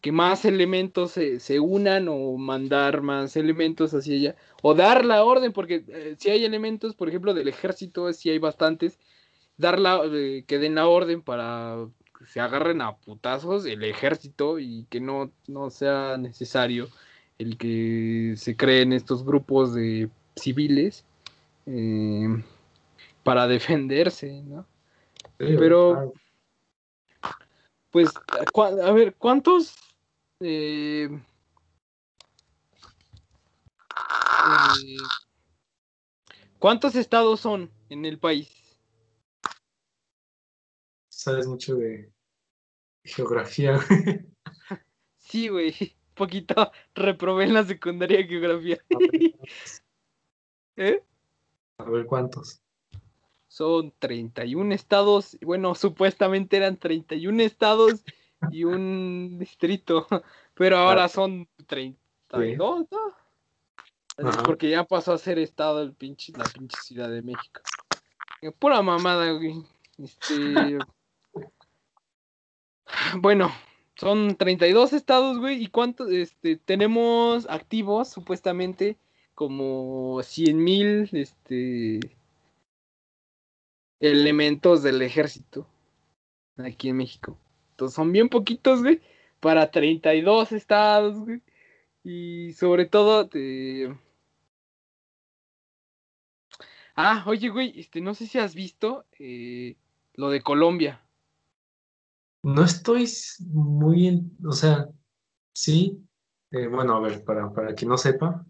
[0.00, 5.22] que más elementos se, se, unan o mandar más elementos hacia allá, o dar la
[5.24, 8.98] orden, porque eh, si hay elementos, por ejemplo, del ejército, si hay bastantes,
[9.56, 11.86] dar la, eh, que den la orden para
[12.18, 16.88] que se agarren a putazos el ejército y que no, no sea necesario
[17.38, 21.04] el que se creen estos grupos de civiles
[21.66, 22.28] eh,
[23.22, 24.66] para defenderse, ¿no?
[25.36, 26.14] Pero
[27.96, 28.12] pues,
[28.82, 29.74] a ver, ¿cuántos
[30.40, 31.08] eh,
[33.94, 34.96] eh,
[36.58, 38.50] ¿Cuántos estados son en el país?
[41.08, 42.12] Sabes mucho de,
[43.02, 44.26] Geografía, güey.
[45.16, 45.74] Sí, güey.
[46.14, 48.78] Poquito reprobé en la secundaria geografía.
[50.76, 51.02] ¿Eh?
[51.78, 52.60] A ver cuántos.
[53.56, 58.04] Son 31 estados, bueno, supuestamente eran 31 estados
[58.50, 60.06] y un distrito,
[60.52, 64.34] pero ahora son 32, ¿no?
[64.44, 67.62] Porque ya pasó a ser estado el pinche, la pinche Ciudad de México.
[68.42, 69.64] Eh, Pura mamada, güey.
[69.96, 70.76] Este...
[73.16, 73.50] bueno,
[73.94, 75.62] son 32 estados, güey.
[75.62, 76.10] ¿Y cuántos?
[76.10, 78.98] Este, tenemos activos, supuestamente,
[79.34, 82.00] como 100 mil, este...
[84.00, 85.66] Elementos del ejército.
[86.56, 87.38] Aquí en México.
[87.70, 89.00] Entonces son bien poquitos, güey.
[89.40, 91.42] Para 32 estados, güey.
[92.04, 93.94] Y sobre todo, te...
[96.94, 99.76] Ah, oye, güey, este, no sé si has visto eh,
[100.14, 101.02] lo de Colombia.
[102.42, 103.06] No estoy
[103.50, 104.88] muy, en- o sea,
[105.52, 105.98] sí,
[106.52, 108.46] eh, bueno, a ver, para, para quien no sepa,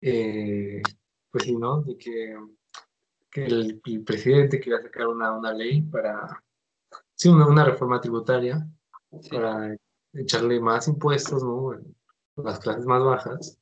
[0.00, 0.82] eh,
[1.30, 1.82] pues sí, ¿no?
[1.82, 2.36] De que,
[3.30, 6.42] que el, el presidente quería sacar una, una ley para,
[7.14, 8.66] sí, una, una reforma tributaria
[9.22, 9.30] Sí.
[9.30, 9.76] para
[10.12, 11.72] echarle más impuestos, ¿no?
[12.36, 13.58] Las clases más bajas.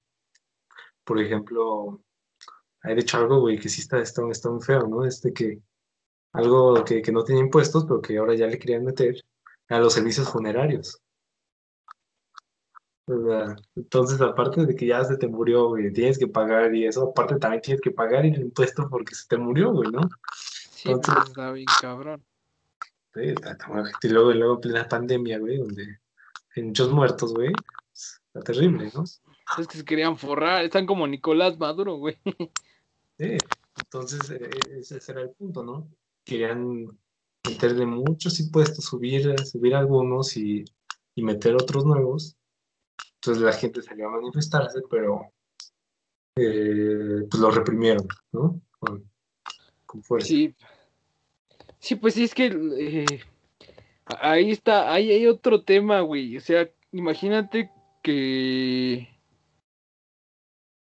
[1.04, 2.02] Por ejemplo,
[2.82, 5.06] hay de hecho algo, güey, que sí está, está, está muy feo, ¿no?
[5.06, 5.58] Este que
[6.34, 9.24] algo que, que no tiene impuestos, pero que ahora ya le querían meter
[9.70, 11.00] a los servicios funerarios.
[13.76, 17.36] Entonces, aparte de que ya se te murió, güey, tienes que pagar y eso, aparte
[17.36, 20.00] también tienes que pagar el impuesto porque se te murió, güey, ¿no?
[20.70, 22.24] Sí, Entonces- pues está bien cabrón.
[23.14, 23.58] Sí, está-.
[24.02, 25.98] Y luego, luego en plena pandemia, güey, donde
[26.56, 29.04] hay muchos muertos, güey, pues, está terrible, ¿no?
[29.04, 32.16] Es que se querían forrar, están como Nicolás Maduro, güey.
[33.18, 33.36] Sí,
[33.80, 35.88] entonces eh, ese ese era el punto, ¿no?
[36.24, 36.86] Querían
[37.48, 40.64] meterle muchos impuestos, subir, subir algunos y,
[41.14, 42.36] y meter otros nuevos.
[43.20, 45.32] Entonces la gente salió a manifestarse, pero
[46.36, 48.60] eh, pues lo reprimieron, ¿no?
[48.78, 50.28] Con, fuerza.
[50.28, 50.54] Sí.
[51.80, 53.20] Sí, pues es que eh,
[54.20, 56.36] ahí está, ahí hay otro tema, güey.
[56.36, 57.70] O sea, imagínate
[58.02, 59.08] que.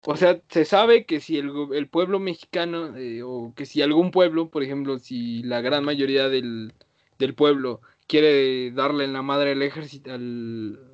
[0.07, 4.51] O sea, se sabe que si el pueblo mexicano, eh, o que si algún pueblo,
[4.51, 6.75] por ejemplo, si la gran mayoría del,
[7.19, 10.94] del pueblo quiere darle en la madre al ejército, al,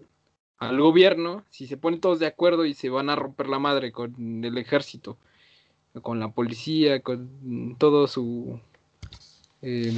[0.61, 3.93] al gobierno, si se ponen todos de acuerdo y se van a romper la madre
[3.93, 5.17] con el ejército,
[6.03, 8.61] con la policía, con todo su
[9.63, 9.95] eh,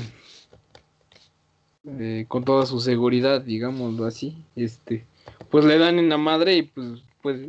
[1.85, 5.05] eh, con toda su seguridad, digámoslo así, este,
[5.51, 7.40] pues le dan en la madre y pues, pues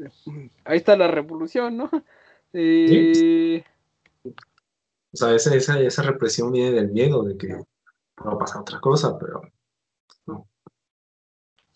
[0.65, 1.89] ahí está la revolución, ¿no?
[2.56, 3.63] Eh,
[4.26, 8.80] O sea, esa, esa, esa represión viene del miedo de que va a pasar otra
[8.80, 9.41] cosa, pero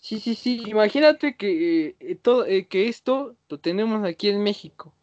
[0.07, 4.93] sí, sí, sí, imagínate que eh, todo, eh, que esto lo tenemos aquí en México.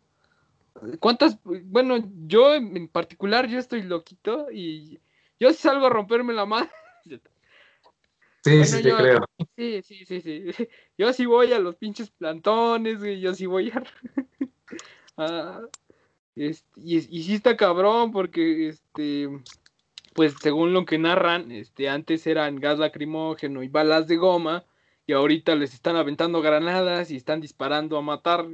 [0.98, 1.38] ¿Cuántas?
[1.44, 4.98] Bueno, yo en particular, yo estoy loquito y
[5.38, 6.70] yo sí salgo a romperme la madre.
[7.04, 7.20] sí,
[8.44, 9.24] Bueno, sí te yo- creo.
[9.56, 10.44] Sí, sí, sí, sí.
[10.98, 13.20] Yo sí voy a los pinches plantones, güey.
[13.20, 13.82] Yo sí voy a.
[15.16, 15.60] a-
[16.34, 19.28] este, y, y sí está cabrón, porque este.
[20.14, 24.64] Pues según lo que narran, este, antes eran gas lacrimógeno y balas de goma.
[25.06, 28.46] Y ahorita les están aventando granadas y están disparando a matar.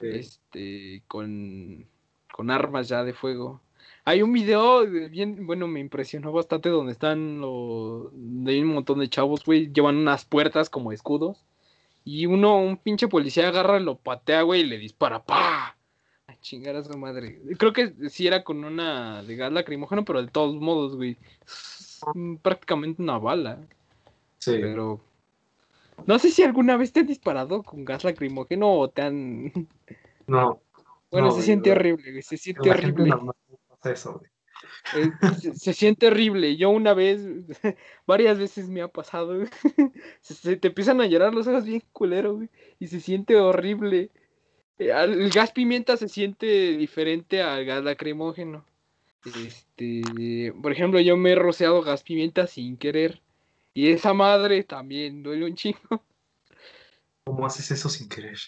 [0.00, 0.06] Sí.
[0.08, 1.02] Este.
[1.08, 1.86] con.
[2.32, 3.60] con armas ya de fuego.
[4.04, 8.12] Hay un video de bien, bueno, me impresionó bastante donde están los,
[8.46, 11.44] hay un montón de chavos, güey, llevan unas puertas como escudos
[12.04, 15.76] y uno, un pinche policía agarra, lo patea, güey, y le dispara, ¡pa!
[16.28, 17.40] A chingar a su madre.
[17.58, 21.16] Creo que sí era con una de gas lacrimógeno, pero de todos modos, güey,
[22.42, 23.58] prácticamente una bala,
[24.38, 24.52] Sí.
[24.60, 25.00] pero
[26.06, 29.52] no sé si alguna vez te han disparado con gas lacrimógeno o te han...
[30.26, 30.60] No.
[31.12, 33.06] Bueno, no, se güey, siente horrible, güey, se siente horrible.
[33.06, 34.30] normal no pasa eso, güey.
[34.96, 36.56] Eh, se, se siente horrible.
[36.56, 37.20] Yo una vez,
[38.06, 39.44] varias veces me ha pasado.
[40.20, 42.48] Se, se te empiezan a llorar los ojos bien culero, güey.
[42.78, 44.10] Y se siente horrible.
[44.78, 48.64] Eh, El gas pimienta se siente diferente al gas lacrimógeno.
[49.24, 53.20] Este, por ejemplo, yo me he rociado gas pimienta sin querer.
[53.76, 55.78] Y esa madre también duele un chingo.
[57.24, 58.38] ¿Cómo haces eso sin querer?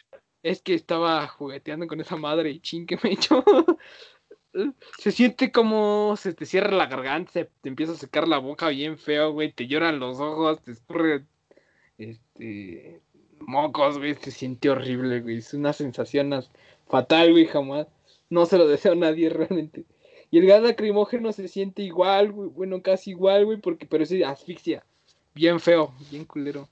[0.43, 3.45] Es que estaba jugueteando con esa madre y ching que me echó.
[4.99, 8.71] Se siente como se te cierra la garganta, se te empieza a secar la boca
[8.71, 11.27] bien feo, güey, te lloran los ojos, te escurre
[11.99, 13.03] este
[13.41, 16.33] mocos, güey, se siente horrible, güey, es una sensación
[16.87, 17.87] fatal, güey, jamás.
[18.31, 19.85] No se lo deseo a nadie realmente.
[20.31, 24.13] Y el gas lacrimógeno se siente igual, güey, bueno, casi igual, güey, porque pero es
[24.25, 24.87] asfixia.
[25.35, 26.69] Bien feo, bien culero.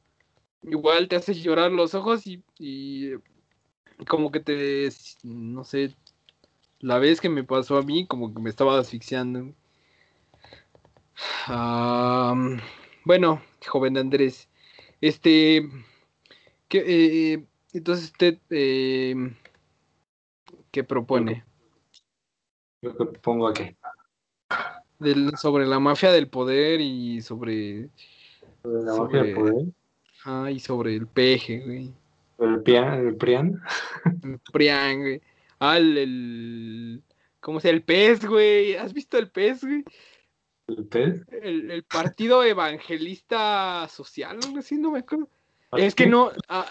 [0.62, 3.12] Igual te hace llorar los ojos y, y
[4.08, 4.88] como que te,
[5.22, 5.94] no sé,
[6.80, 9.54] la vez que me pasó a mí, como que me estaba asfixiando.
[13.04, 14.48] bueno, joven Andrés,
[15.00, 15.68] este,
[16.68, 19.14] que, eh, entonces usted, eh,
[20.70, 21.44] ¿qué propone?
[22.82, 23.76] Yo que propongo aquí.
[24.98, 27.90] Del, sobre la mafia del poder y sobre...
[28.66, 29.64] Sobre la mafia del poder.
[30.24, 31.94] Ah, y sobre el peje, güey.
[32.38, 33.62] ¿El, pian, el Prian?
[34.24, 35.22] El Prian, güey.
[35.60, 37.00] Ah, el,
[37.38, 37.70] ¿Cómo se?
[37.70, 38.74] El pez, güey.
[38.74, 39.84] ¿Has visto el pez, güey?
[40.66, 41.22] ¿El pez?
[41.30, 45.28] El, Partido Evangelista Social, algo así, no me acuerdo.
[45.76, 46.32] Es que no.
[46.48, 46.66] Ah,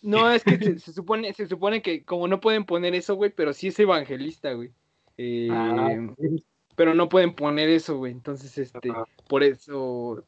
[0.00, 3.52] no, es que se, supone, se supone que como no pueden poner eso, güey, pero
[3.52, 4.70] sí es evangelista, güey.
[5.18, 6.14] Eh, ah,
[6.76, 8.12] pero no pueden poner eso, güey.
[8.12, 8.90] Entonces, este,
[9.28, 10.24] por eso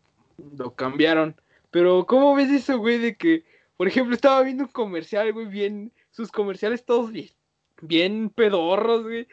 [0.57, 1.37] lo cambiaron.
[1.71, 2.99] Pero, ¿cómo ves eso, güey?
[2.99, 3.45] De que,
[3.77, 7.31] por ejemplo, estaba viendo un comercial, güey, bien, sus comerciales todos bien,
[7.83, 9.27] bien pedorros, güey.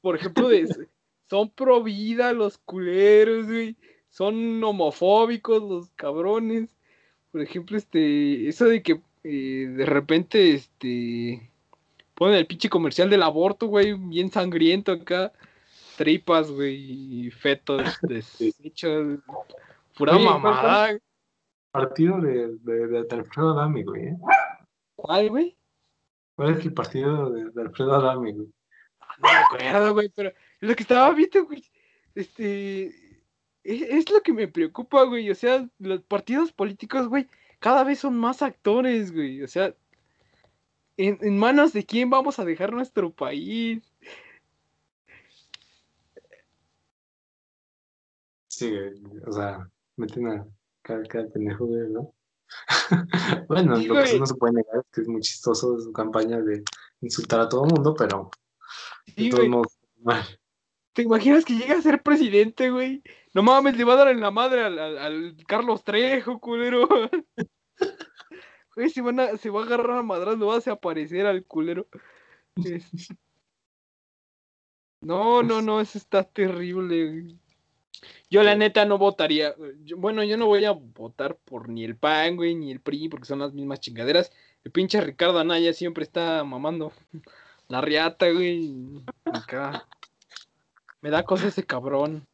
[0.00, 0.66] Por ejemplo, de,
[1.30, 3.76] son pro vida los culeros, güey.
[4.08, 6.70] Son homofóbicos los cabrones.
[7.30, 11.50] Por ejemplo, este, eso de que eh, de repente, este,
[12.14, 15.32] ponen el pinche comercial del aborto, güey, bien sangriento acá.
[15.96, 19.20] Tripas, güey, y fetos deshechos.
[20.02, 20.98] Pura mamada.
[21.70, 24.08] Partido de, de, de, Alfredo Adami, güey.
[24.08, 24.16] ¿eh?
[24.96, 25.56] ¿Cuál, güey?
[26.34, 28.48] ¿Cuál es el partido de, de Alfredo Adami, güey?
[29.18, 31.64] No me acuerdo, güey, pero lo que estaba viendo, güey,
[32.16, 32.86] este,
[33.62, 37.28] es, es, lo que me preocupa, güey, o sea, los partidos políticos, güey,
[37.60, 39.72] cada vez son más actores, güey, o sea,
[40.96, 43.84] en, en manos de quién vamos a dejar nuestro país.
[48.48, 48.74] Sí,
[49.24, 50.46] o sea, meten a
[50.82, 52.14] cada, cada pendejo, güey, ¿no?
[53.48, 56.62] bueno, lo que no se puede negar es que es muy chistoso su campaña de
[57.00, 58.30] insultar a todo el mundo, pero
[59.16, 60.22] de todos modos, mal.
[60.92, 63.02] ¿Te imaginas que llega a ser presidente, güey?
[63.32, 66.88] No mames, le va a dar en la madre al, Carlos Trejo, culero.
[68.74, 71.44] Güey, se, van a, se va a agarrar a madras, no va a aparecer al
[71.44, 71.86] culero.
[75.02, 77.36] No, no, no, eso está terrible.
[78.30, 79.54] Yo la neta no votaría.
[79.96, 83.26] bueno, yo no voy a votar por ni el PAN, güey, ni el PRI, porque
[83.26, 84.32] son las mismas chingaderas.
[84.64, 86.92] El pinche Ricardo Anaya siempre está mamando
[87.68, 89.02] la riata, güey.
[89.24, 89.86] Acá.
[91.00, 92.26] Me da cosas ese cabrón.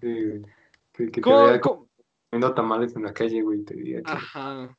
[0.00, 0.42] Sí,
[0.92, 4.12] que, que te vea comiendo tamales en la calle, güey, te diría que...
[4.12, 4.76] Ajá.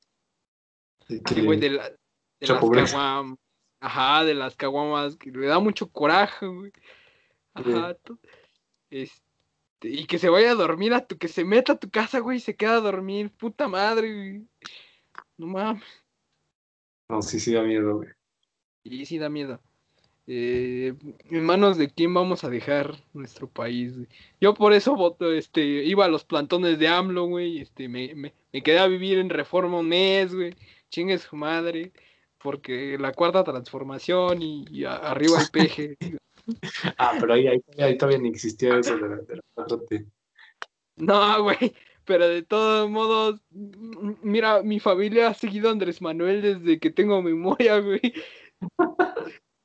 [1.08, 3.40] Sí, güey, de, la, de las caguamas.
[3.82, 6.72] Ajá, de las caguamas, que le da mucho coraje, güey.
[7.54, 7.96] Ajá.
[8.90, 9.29] Este,
[9.82, 12.38] y que se vaya a dormir a tu, que se meta a tu casa, güey,
[12.38, 13.32] y se queda a dormir.
[13.32, 14.48] Puta madre, güey.
[15.38, 15.84] No mames.
[17.10, 18.10] No, sí, sí da miedo, güey.
[18.84, 19.62] Sí, sí da miedo.
[20.32, 20.94] Eh,
[21.32, 23.96] en manos de quién vamos a dejar nuestro país.
[24.40, 28.36] Yo por eso voto, este, iba a los plantones de AMLO, güey, este, me, me,
[28.54, 30.56] me, quedé a vivir en Reforma un mes, güey,
[30.92, 31.92] chingue su madre,
[32.38, 35.98] porque la cuarta transformación y, arriba el peje.
[36.98, 37.48] ah, pero ahí,
[37.78, 40.06] ahí, todavía ni existía eso de la, de
[40.98, 41.74] No, güey,
[42.06, 43.42] pero de todos modos,
[44.22, 48.14] mira, mi familia ha seguido a Andrés Manuel desde que tengo memoria, güey.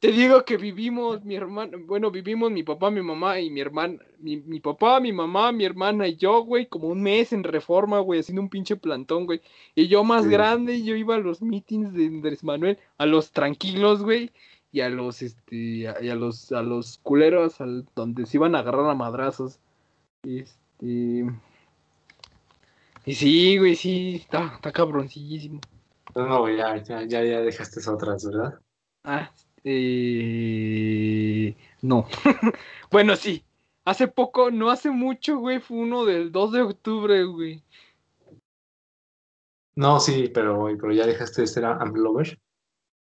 [0.04, 4.04] Te digo que vivimos, mi hermano, bueno, vivimos mi papá, mi mamá y mi hermana,
[4.18, 8.00] mi, mi papá, mi mamá, mi hermana y yo, güey, como un mes en reforma,
[8.00, 9.40] güey, haciendo un pinche plantón, güey.
[9.74, 14.02] Y yo más grande, yo iba a los meetings de Andrés Manuel, a los tranquilos,
[14.02, 14.30] güey,
[14.74, 18.58] y a los, este, y a, los, a los culeros, al, donde se iban a
[18.58, 19.60] agarrar a madrazos.
[20.24, 21.26] Este.
[23.06, 25.60] Y sí, güey, sí, está, está cabroncillísimo.
[26.16, 28.58] No, güey, ya, ya, ya, ya dejaste otras, ¿verdad?
[29.04, 29.30] Ah,
[29.62, 32.08] eh, no.
[32.90, 33.44] bueno, sí.
[33.84, 37.62] Hace poco, no hace mucho, güey, fue uno del 2 de octubre, güey.
[39.76, 42.40] No, sí, pero, pero ya dejaste de ser Amlover.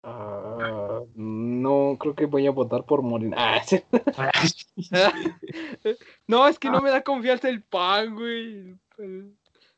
[0.03, 3.37] Uh, no, creo que voy a votar por Morena.
[3.37, 3.61] Ah,
[6.27, 8.75] no, es que no me da confianza el pan, güey.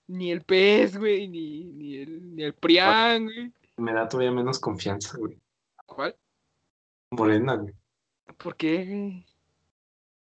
[0.07, 3.51] Ni el pez, güey, ni, ni, el, ni el prián, güey.
[3.77, 5.37] Me da todavía menos confianza, güey.
[5.85, 6.15] ¿Cuál?
[7.11, 7.73] Morena, güey.
[8.37, 9.25] ¿Por qué, güey?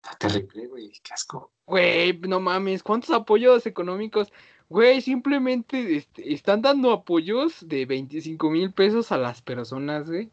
[0.02, 1.52] Está terrible, güey, qué asco.
[1.66, 4.32] Güey, no mames, ¿cuántos apoyos económicos?
[4.68, 10.30] Güey, simplemente este, están dando apoyos de 25 mil pesos a las personas, güey.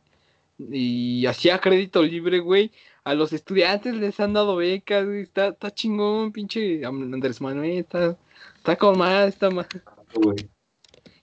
[0.57, 2.71] Y así a crédito libre, güey.
[3.03, 5.21] A los estudiantes les han dado becas, güey.
[5.21, 7.79] Está, está chingón, pinche Andrés Manuel.
[7.79, 8.17] Está,
[8.57, 9.67] está con más, está más.
[10.13, 10.49] güey.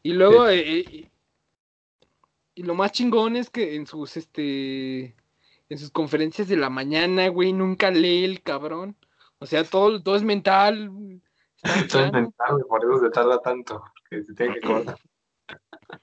[0.03, 1.11] Y luego, eh, eh,
[2.55, 5.15] y lo más chingón es que en sus, este,
[5.69, 8.97] en sus conferencias de la mañana, güey, nunca lee el cabrón.
[9.39, 10.91] O sea, todo, todo es mental.
[11.63, 12.13] Está Todo es plano.
[12.13, 14.99] mental, güey, por eso se tarda tanto, que se tiene que cortar.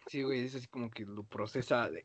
[0.07, 1.89] Sí, güey, es así como que lo procesa.
[1.91, 2.03] De,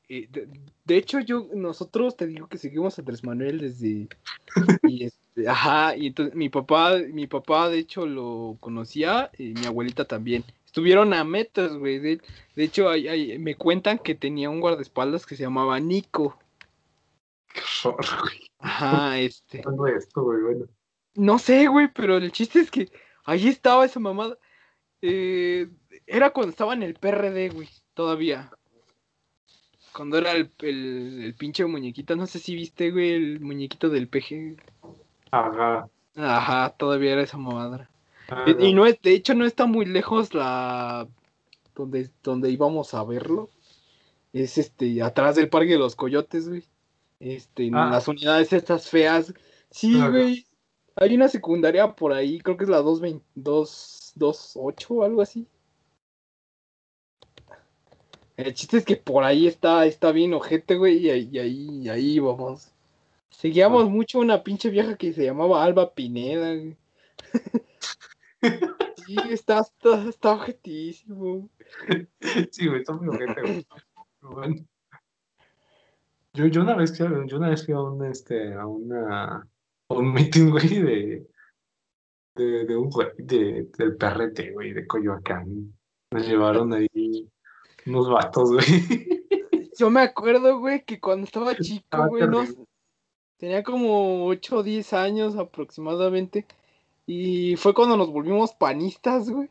[0.84, 4.08] de hecho, yo, nosotros te digo que seguimos a Andrés Manuel desde.
[4.82, 9.64] Y este, ajá, y entonces mi papá, mi papá de hecho lo conocía, y mi
[9.64, 10.44] abuelita también.
[10.66, 11.98] Estuvieron a metas, güey.
[11.98, 12.20] De,
[12.54, 16.38] de hecho, hay- hay- me cuentan que tenía un guardaespaldas que se llamaba Nico.
[17.54, 18.50] Qué horror, güey.
[18.58, 19.62] Ajá, este.
[19.96, 20.66] Esto, güey, bueno.
[21.14, 22.90] No sé, güey, pero el chiste es que
[23.24, 24.36] ahí estaba esa mamada.
[25.02, 25.68] Eh,
[26.06, 28.50] era cuando estaba en el PRD, güey, todavía.
[29.92, 34.08] Cuando era el, el, el pinche muñequito, no sé si viste, güey, el muñequito del
[34.08, 34.56] PG.
[35.32, 35.88] Ajá.
[36.16, 37.90] Ajá, todavía era esa mamada.
[38.28, 41.08] Ah, Y, y no es, de hecho, no está muy lejos la
[41.74, 43.50] donde, donde íbamos a verlo.
[44.32, 46.64] Es este, atrás del Parque de los Coyotes, güey.
[47.18, 47.90] Este, en Ah.
[47.90, 49.34] las unidades estas feas.
[49.70, 50.12] Sí, Claro.
[50.12, 50.46] güey.
[51.00, 55.46] Hay una secundaria por ahí, creo que es la 220 228 o algo así.
[58.36, 61.88] El chiste es que por ahí está, está bien ojete, güey, y ahí, y ahí,
[61.88, 62.70] ahí vamos.
[63.30, 66.76] Seguíamos mucho a una pinche vieja que se llamaba Alba Pineda, güey.
[69.06, 71.48] Sí, está, está, está ojetísimo.
[72.52, 73.66] Sí, güey, está muy ojete, güey.
[74.20, 74.54] Bueno.
[76.32, 79.48] Yo, yo una vez a- yo una vez fui a un, este, a una,
[79.98, 81.26] un meeting, güey, de,
[82.36, 85.72] de, de un güey de, del PRT, güey, de Coyoacán.
[86.12, 87.28] Nos llevaron ahí
[87.86, 88.66] unos vatos, güey.
[89.78, 92.44] Yo me acuerdo, güey, que cuando estaba chico, Estaba güey, no,
[93.38, 96.46] tenía como 8 o 10 años aproximadamente.
[97.06, 99.48] Y fue cuando nos volvimos panistas, güey.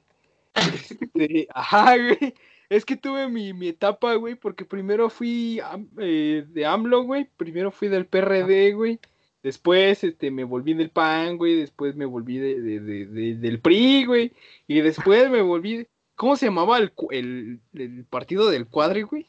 [0.54, 2.36] Este, ajá, güey.
[2.70, 5.60] Es que tuve mi, mi etapa, güey, porque primero fui
[5.98, 7.28] eh, de AMLO, güey.
[7.36, 9.00] Primero fui del PRD, güey.
[9.42, 11.56] Después este, me volví del PAN, güey.
[11.56, 14.34] Después me volví de, de- de- de- del PRI, güey.
[14.68, 15.88] Y después me volví.
[16.16, 19.26] ¿Cómo se llamaba el, el, el partido del cuadre, güey?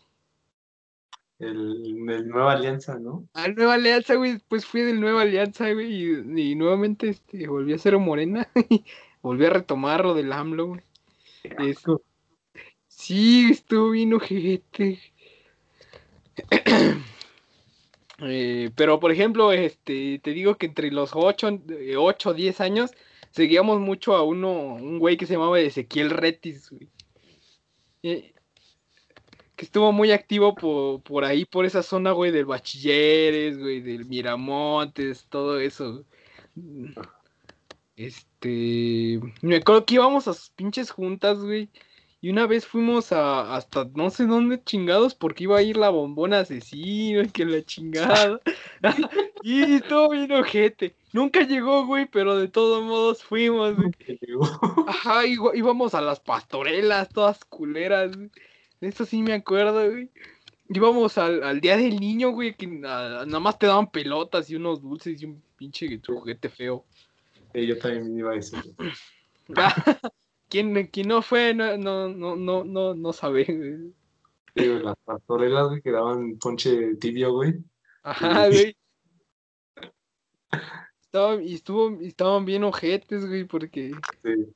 [1.38, 3.26] El, el Nueva Alianza, ¿no?
[3.32, 4.32] Al Nueva Alianza, güey.
[4.32, 5.92] Después fui del Nueva Alianza, güey.
[5.92, 8.48] Y, y nuevamente este, volví a ser morena.
[9.22, 10.80] volví a retomar lo del AMLO, güey.
[11.44, 12.02] Es- asco.
[12.88, 15.00] Sí, estuvo bien ojete.
[18.22, 21.62] Eh, pero, por ejemplo, este, te digo que entre los 8,
[21.96, 22.90] 8 10 años
[23.30, 26.88] seguíamos mucho a uno, un güey que se llamaba Ezequiel Retis, güey.
[28.02, 28.34] Eh,
[29.56, 34.06] que estuvo muy activo por, por ahí, por esa zona, güey, del Bachilleres, güey, del
[34.06, 36.04] Miramontes, todo eso.
[37.96, 41.68] Este, me acuerdo que íbamos a sus pinches juntas, güey.
[42.22, 45.88] Y una vez fuimos a hasta no sé dónde chingados porque iba a ir la
[45.88, 48.40] bombona asesino y que la chingada.
[49.42, 50.94] y estuvo bien ojete.
[51.14, 53.90] Nunca llegó, güey, pero de todos modos fuimos, güey.
[54.86, 58.30] Ajá, íbamos a las pastorelas, todas culeras, güey.
[58.82, 60.10] Eso sí me acuerdo, güey.
[60.68, 64.56] Íbamos al, al día del niño, güey, que na- nada más te daban pelotas y
[64.56, 66.84] unos dulces y un pinche juguete feo.
[67.54, 68.60] Sí, yo también iba a decir.
[70.50, 73.94] quien, quien no fue, no, no, no, no, no, no sabe, güey.
[74.56, 77.54] Sí, güey, las pastorelas, güey, que daban ponche tibio, güey.
[78.02, 78.76] Ajá, güey.
[81.00, 83.92] Estaba, y estuvo, estaban bien ojetes, güey, porque...
[84.22, 84.52] Sí.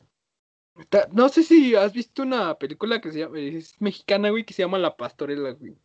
[0.79, 4.55] está- no sé si has visto una película que se llama, es mexicana, güey, que
[4.55, 5.77] se llama La Pastorela, güey.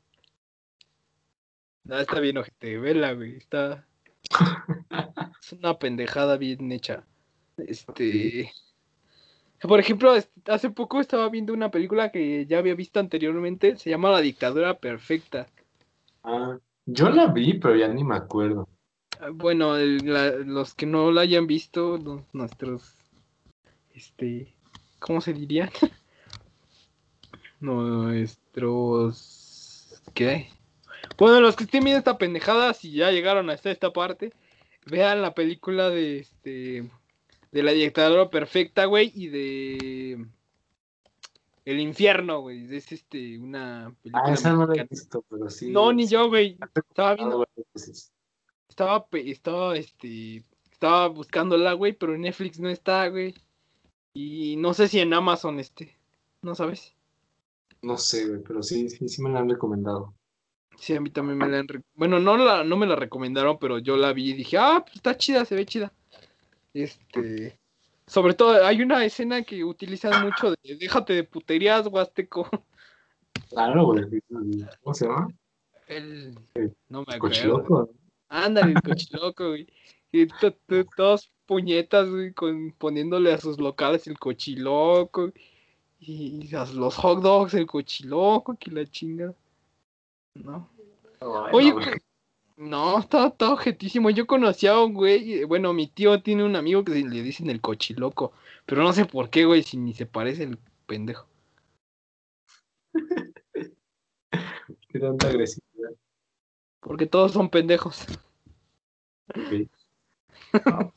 [1.84, 3.88] No, está bien ojete, vela, güey, está...
[5.42, 7.06] Es una pendejada bien hecha.
[7.58, 8.52] Este...
[9.62, 10.14] Por ejemplo,
[10.46, 14.78] hace poco estaba viendo una película que ya había visto anteriormente, se llama La Dictadura
[14.80, 15.48] Perfecta.
[16.24, 18.68] Ah, yo la vi, pero ya ni me acuerdo.
[19.20, 22.96] Ah, Bueno, la- los que no la hayan visto, los- nuestros,
[23.94, 24.54] este,
[25.00, 25.70] ¿cómo se diría?
[28.70, 30.48] Nuestros, ¿qué?
[31.18, 34.32] Bueno, los que estén viendo esta pendejada, si ya llegaron hasta esta parte,
[34.86, 36.90] vean la película de, este,
[37.52, 40.26] de la dictadura perfecta, güey, y de
[41.66, 45.70] El infierno, güey, es este, una película Ah, esa no la he visto, pero sí.
[45.70, 46.58] No, ni yo, güey,
[46.90, 47.46] estaba viendo
[48.68, 53.36] estaba, estaba, este, estaba buscándola, güey, pero en Netflix no está, güey.
[54.14, 55.98] Y no sé si en Amazon esté,
[56.42, 56.96] ¿no sabes?
[57.82, 60.14] No sé, güey, pero sí, sí, sí me la han recomendado.
[60.78, 61.68] Sí, a mí también me la han...
[61.68, 64.82] re- Bueno, no, la, no me la recomendaron, pero yo la vi y dije, ah,
[64.84, 65.92] pues está chida, se ve chida.
[66.74, 67.58] Este...
[68.08, 72.50] Sobre todo, hay una escena que utilizan mucho de déjate de puterías, Huasteco.
[73.50, 74.04] Claro, güey.
[74.82, 75.28] ¿Cómo se llama?
[75.88, 76.34] El.
[76.88, 77.20] No me acuerdo.
[77.20, 77.90] Cochiloco.
[78.30, 79.68] Ándale, el cochiloco, güey.
[80.12, 85.32] Y to- to- todos puñetas, güey, con, poniéndole a sus locales el cochiloco.
[86.00, 89.34] Y, y a los hot dogs, el cochiloco, que la chinga.
[90.34, 90.68] No.
[91.22, 91.74] Ay, Oye,
[92.60, 94.10] no, está, está objetísimo.
[94.10, 97.50] Yo conocía a un güey, eh, bueno, mi tío tiene un amigo que le dicen
[97.50, 98.34] el cochiloco,
[98.66, 101.26] pero no sé por qué, güey, si ni se parece el pendejo.
[104.90, 105.92] Qué tanta agresividad.
[106.82, 108.06] Porque todos son pendejos.
[109.34, 109.70] güey.
[110.66, 110.94] No,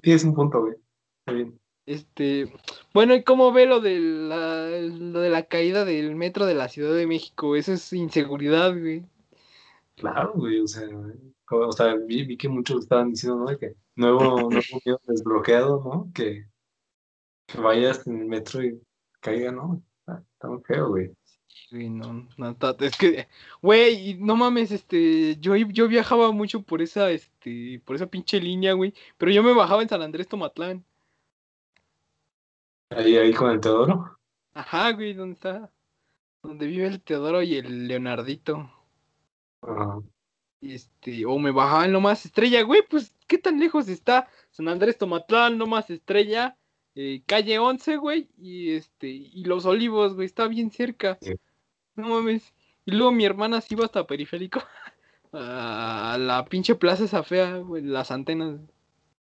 [0.00, 0.76] tienes un punto, güey.
[1.18, 1.60] Está bien.
[1.84, 2.52] Este,
[2.94, 6.68] bueno, ¿y cómo ve lo de la, lo de la caída del metro de la
[6.68, 7.54] Ciudad de México?
[7.54, 9.04] Eso es inseguridad, güey.
[9.96, 10.86] Claro, güey, o sea,
[11.50, 13.46] o sea, vi, vi que muchos estaban diciendo, ¿no?
[13.46, 16.12] De que nuevo, nuevo video desbloqueado, ¿no?
[16.12, 16.46] Que,
[17.46, 18.78] que vayas en el metro y
[19.20, 19.82] caiga, ¿no?
[20.00, 21.12] Está, está muy feo, güey.
[21.70, 23.26] Güey, no, no, es que,
[23.62, 28.74] güey, no mames, este, yo, yo viajaba mucho por esa, este, por esa pinche línea,
[28.74, 30.84] güey, pero yo me bajaba en San Andrés Tomatlán.
[32.90, 34.18] Ahí, ahí con el Teodoro.
[34.52, 35.72] Ajá, güey, ¿dónde está?
[36.42, 38.70] Donde vive el Teodoro y el Leonardito.
[39.66, 40.00] Ajá.
[40.60, 44.28] Este, o me bajaba en Lomas Estrella, güey, pues, ¿qué tan lejos está?
[44.50, 46.56] San Andrés Tomatlán, Lomas Estrella,
[46.94, 51.18] eh, calle 11, güey, y este, y Los Olivos, güey, está bien cerca.
[51.20, 51.34] Sí.
[51.94, 52.54] No mames.
[52.84, 54.62] Y luego mi hermana se iba hasta periférico.
[55.32, 58.60] A la pinche plaza esa fea, güey, las antenas.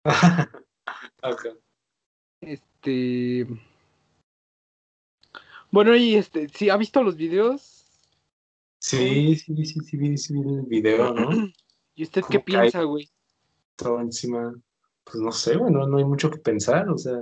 [2.39, 3.45] Este.
[5.71, 7.76] Bueno, y este, ¿sí ha visto los videos?
[8.79, 11.29] Sí, sí, sí, sí, vi, sí vi el video, ¿no?
[11.95, 13.09] ¿Y usted qué piensa, güey?
[13.71, 14.53] Estaba encima,
[15.03, 17.17] pues no sé, güey, no, no hay mucho que pensar, o sea,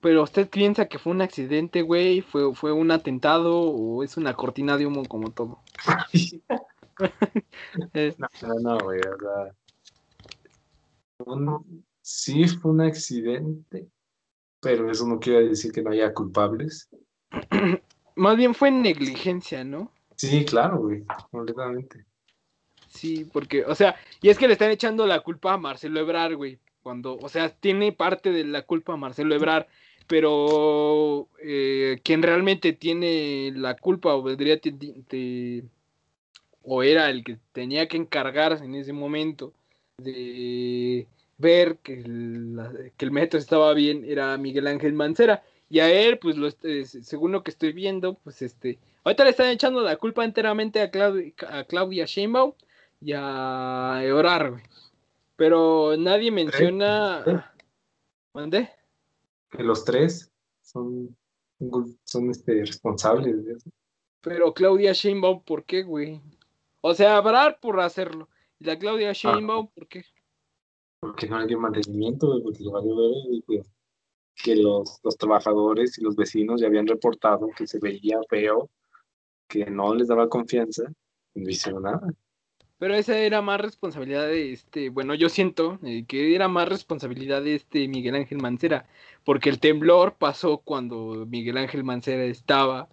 [0.00, 4.34] Pero usted piensa que fue un accidente, güey, fue, fue un atentado o es una
[4.34, 5.58] cortina de humo como todo.
[8.18, 9.54] No, no, no, güey, o sea,
[11.26, 13.88] un- sí fue un accidente,
[14.60, 16.88] pero eso no quiere decir que no haya culpables.
[18.16, 19.90] más bien fue negligencia, ¿no?
[20.16, 22.04] Sí, claro, güey, completamente.
[22.88, 26.34] Sí, porque, o sea, y es que le están echando la culpa a Marcelo Ebrar,
[26.34, 26.58] güey.
[26.82, 29.68] Cuando, o sea, tiene parte de la culpa a Marcelo Ebrar,
[30.06, 34.58] pero eh, quien realmente tiene la culpa o vendría
[36.62, 39.52] o era el que tenía que encargarse en ese momento
[39.98, 41.06] de
[41.38, 42.58] ver que el,
[42.96, 46.84] que el metro estaba bien era Miguel Ángel Mancera y a él pues lo eh,
[46.84, 50.90] según lo que estoy viendo pues este ahorita le están echando la culpa enteramente a,
[50.90, 52.52] Claudia a Claudia Sheinbaum
[53.00, 54.62] y a Ebrar güey.
[55.36, 57.52] pero nadie menciona
[58.34, 58.68] ¿Mande?
[59.48, 60.30] Que los tres
[60.60, 61.16] son,
[62.04, 63.70] son este, responsables de eso.
[64.20, 66.20] Pero Claudia Sheinbaum, ¿por qué, güey?
[66.82, 68.28] O sea, Ebrar por hacerlo.
[68.58, 70.04] Y la Claudia Sheinbaum, ¿por qué?
[71.00, 73.62] Porque no hay mantenimiento, güey, porque lo valió ver, güey, que,
[74.44, 78.68] que los, los trabajadores y los vecinos ya habían reportado que se veía feo,
[79.48, 80.84] que no les daba confianza,
[81.34, 82.08] no hicieron nada.
[82.78, 87.42] Pero esa era más responsabilidad de este, bueno, yo siento eh, que era más responsabilidad
[87.42, 88.86] de este Miguel Ángel Mancera,
[89.24, 92.88] porque el temblor pasó cuando Miguel Ángel Mancera estaba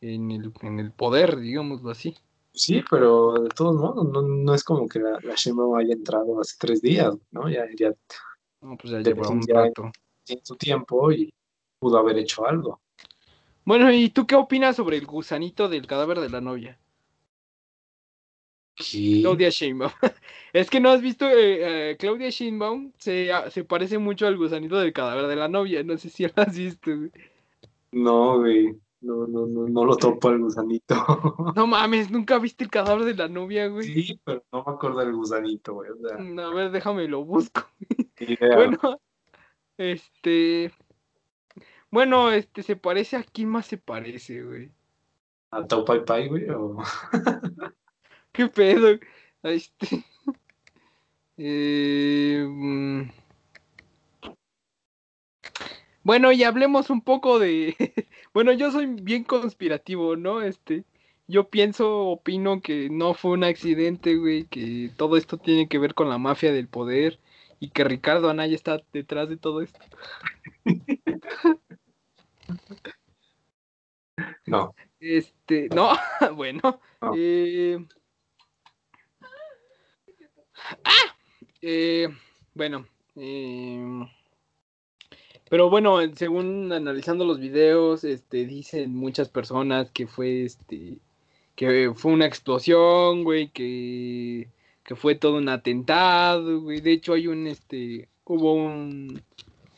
[0.00, 2.16] en el, en el poder, digámoslo así.
[2.52, 6.40] Sí, pero de todos modos, no, no es como que la, la Sheinbaum haya entrado
[6.40, 7.48] hace tres días, ¿no?
[7.48, 7.92] Ya, ya
[8.60, 9.92] No, pues ya lleva un rato.
[10.42, 11.32] su tiempo y
[11.78, 12.80] pudo haber hecho algo.
[13.70, 16.76] Bueno, ¿y tú qué opinas sobre el gusanito del cadáver de la novia?
[18.74, 19.20] ¿Qué?
[19.22, 19.92] Claudia Sheinbaum.
[20.52, 24.36] es que no has visto, eh, eh, Claudia Sheinbaum se, a- se parece mucho al
[24.36, 25.84] gusanito del cadáver de la novia.
[25.84, 26.90] No sé si lo has visto.
[26.90, 27.12] güey.
[27.92, 30.96] No, güey, no, no, no, no lo topo el gusanito.
[31.54, 33.84] No mames, nunca viste el cadáver de la novia, güey.
[33.84, 35.90] Sí, pero no me acuerdo del gusanito, güey.
[35.90, 37.62] O sea, Mm, A ver, déjame lo busco.
[38.18, 38.56] idea.
[38.56, 38.98] Bueno,
[39.78, 40.72] este.
[41.90, 44.70] Bueno, este se parece a quién más se parece, güey.
[45.50, 46.48] ¿A Tau Pai Pai, güey?
[46.50, 46.78] O...
[48.32, 48.98] ¿Qué pedo?
[49.42, 50.04] Este.
[51.42, 52.46] Eh.
[56.02, 57.76] Bueno, y hablemos un poco de.
[58.34, 60.42] Bueno, yo soy bien conspirativo, ¿no?
[60.42, 60.84] Este.
[61.28, 65.94] Yo pienso, opino que no fue un accidente, güey, que todo esto tiene que ver
[65.94, 67.18] con la mafia del poder
[67.60, 69.80] y que Ricardo Anaya está detrás de todo esto.
[74.46, 75.90] No, Este, no,
[76.36, 76.60] bueno.
[77.00, 77.12] No.
[77.16, 77.78] eh,
[80.84, 81.16] ¡Ah!
[81.62, 82.08] Eh,
[82.54, 82.86] bueno.
[83.16, 84.06] eh,
[85.50, 90.98] Pero bueno, según analizando los videos, este, dicen muchas personas que fue este,
[91.56, 94.48] que fue una explosión, güey, que,
[94.84, 96.80] que fue todo un atentado, güey.
[96.80, 99.22] De hecho, hay un, este, hubo un,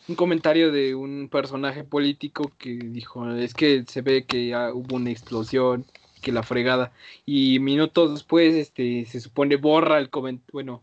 [0.08, 4.96] un comentario de un personaje político que dijo, es que se ve que ya hubo
[4.96, 5.86] una explosión,
[6.20, 6.92] que la fregada.
[7.26, 10.82] Y minutos después, este, se supone borra el comentario, bueno,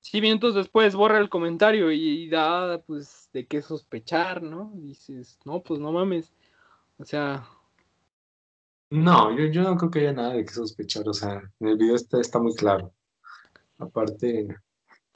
[0.00, 4.70] sí, minutos después borra el comentario y, da, pues, de qué sospechar, ¿no?
[4.74, 6.32] Dices, no, pues no mames.
[6.98, 7.48] O sea.
[8.90, 11.08] No, yo, yo no creo que haya nada de qué sospechar.
[11.08, 12.92] O sea, en el video está, está muy claro.
[13.78, 14.46] Aparte.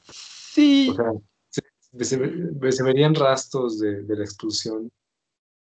[0.03, 0.89] Sí.
[0.91, 1.13] O sea,
[1.99, 4.91] se, verían rastros de, de, la explosión.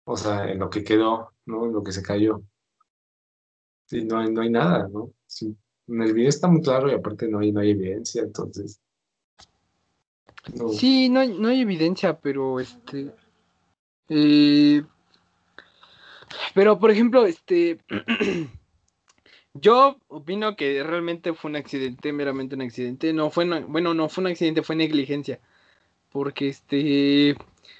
[0.06, 1.66] O sea, en lo que quedó, ¿no?
[1.66, 2.44] En lo que se cayó.
[3.86, 5.12] Sí, no hay, no hay nada, ¿no?
[5.88, 8.80] En el video está muy claro y aparte no hay, no hay evidencia, entonces.
[10.74, 13.12] Sí, no hay, no hay evidencia, pero este.
[14.10, 14.84] Eh,
[16.54, 17.80] pero por ejemplo, este.
[19.54, 23.14] yo opino que realmente fue un accidente, meramente un accidente.
[23.14, 25.40] No fue, bueno, no fue un accidente, fue negligencia.
[26.14, 27.36] Porque este.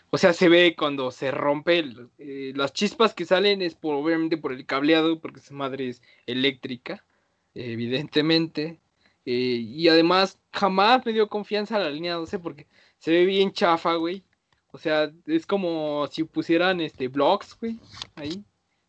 [0.10, 1.86] O sea, se ve cuando se rompe.
[2.18, 6.02] Eh, las chispas que salen es por, obviamente por el cableado, porque esa madre es
[6.26, 7.06] eléctrica,
[7.54, 8.82] evidentemente.
[9.26, 12.68] Eh, y además, jamás me dio confianza a la línea 12 porque
[12.98, 14.24] se ve bien chafa, güey.
[14.72, 17.80] O sea, es como si pusieran este blocks, güey.
[18.16, 18.44] Ahí.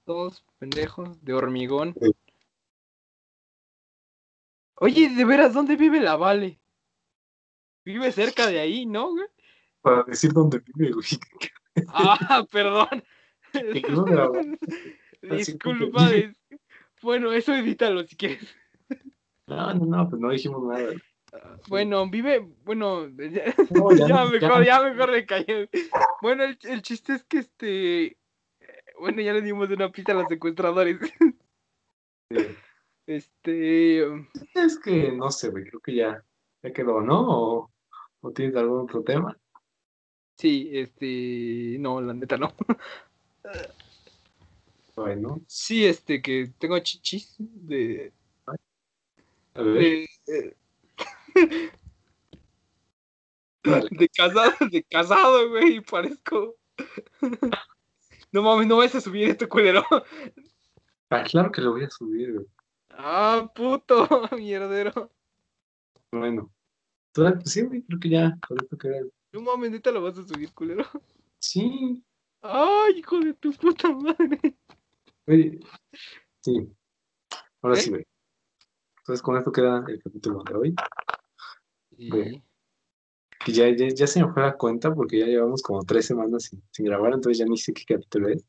[0.04, 1.94] Todos pendejos de hormigón.
[4.76, 6.58] Oye, de veras, ¿dónde vive la Vale?
[7.84, 9.26] Vive cerca de ahí, ¿no, güey?
[9.84, 11.06] Para decir dónde vive, güey.
[11.88, 13.04] Ah, perdón.
[15.22, 16.08] Disculpa.
[17.02, 18.56] Bueno, eso edítalo si quieres.
[19.46, 20.94] No, no, no, pues no dijimos nada.
[21.68, 25.68] Bueno, vive, bueno, ya, mejor, ya mejor le cayó.
[26.22, 28.16] Bueno, el, el, chiste es que este,
[28.98, 30.98] bueno, ya le dimos una pista a los secuestradores.
[33.06, 33.98] Este.
[34.54, 36.24] Es que no sé, güey, creo que ya,
[36.62, 37.20] ya quedó, ¿no?
[37.28, 37.70] ¿O,
[38.22, 39.36] ¿O, tienes algún otro tema?
[40.36, 42.52] Sí, este, no, la neta no.
[44.96, 45.40] Bueno.
[45.48, 48.12] Sí, este, que tengo chichis de
[49.54, 50.08] de,
[53.90, 56.56] de, casado, de casado, güey, parezco.
[58.32, 59.84] No mames, no vas a subir este culero.
[61.10, 62.46] Ah, claro que lo voy a subir, güey.
[62.90, 65.10] Ah, puto, mierdero.
[66.10, 66.50] Bueno.
[67.12, 69.00] Pues sí, güey, creo que ya, con esto queda.
[69.34, 70.84] No mames, neta lo vas a subir, culero.
[71.40, 72.00] Sí.
[72.40, 74.56] Ay, hijo de tu puta madre.
[75.26, 75.58] Güey,
[76.40, 76.72] sí.
[77.60, 77.80] Ahora ¿Eh?
[77.80, 78.06] sí, güey.
[78.98, 80.74] Entonces con esto queda el capítulo de hoy.
[81.98, 86.44] Que ya, ya, ya, se me fue la cuenta porque ya llevamos como tres semanas
[86.44, 88.44] sin, sin grabar, entonces ya ni sé qué capítulo es.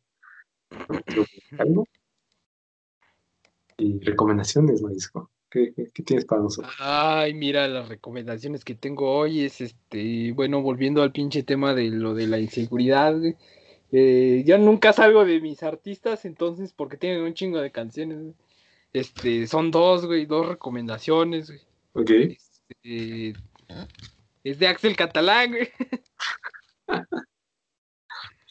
[1.59, 1.87] ¿Algo?
[3.77, 5.31] Y recomendaciones, Marisco.
[5.55, 6.75] ¿Qué, ¿Qué, qué, tienes para nosotros?
[6.79, 11.91] Ay, mira, las recomendaciones que tengo hoy es este, bueno, volviendo al pinche tema de
[11.91, 13.15] lo de la inseguridad,
[13.93, 18.35] eh, yo nunca salgo de mis artistas, entonces, porque tienen un chingo de canciones.
[18.91, 21.61] Este, son dos, güey, dos recomendaciones, güey.
[21.93, 22.11] Ok.
[22.11, 23.33] Este,
[24.43, 25.69] es de Axel Catalán, güey.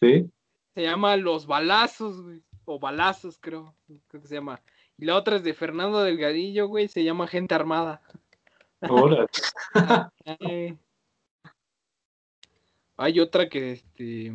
[0.00, 0.30] Sí.
[0.74, 2.42] Se llama Los Balazos, güey.
[2.64, 3.74] O Balazos, creo.
[4.08, 4.60] Creo que se llama.
[4.98, 6.88] Y la otra es de Fernando Delgadillo, güey.
[6.88, 8.02] Se llama Gente Armada.
[8.80, 9.26] Ahora.
[12.96, 14.32] Hay otra que, este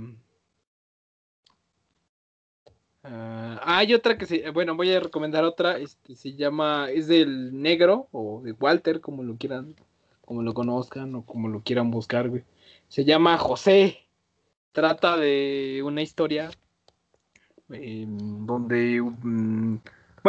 [3.02, 7.60] Uh, hay otra que se, bueno, voy a recomendar otra, este se llama, es del
[7.62, 9.76] negro o de Walter, como lo quieran,
[10.26, 12.44] como lo conozcan o como lo quieran buscar, güey.
[12.90, 14.00] Se llama José.
[14.74, 16.52] Trata de una historia
[17.72, 19.80] eh, donde, um,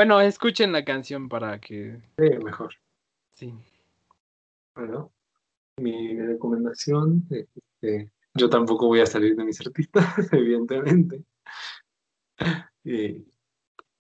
[0.00, 2.00] bueno, escuchen la canción para que.
[2.16, 2.74] Sí, mejor.
[3.34, 3.52] Sí.
[4.74, 5.12] Bueno,
[5.76, 11.22] mi recomendación, este, yo tampoco voy a salir de mis artistas, evidentemente.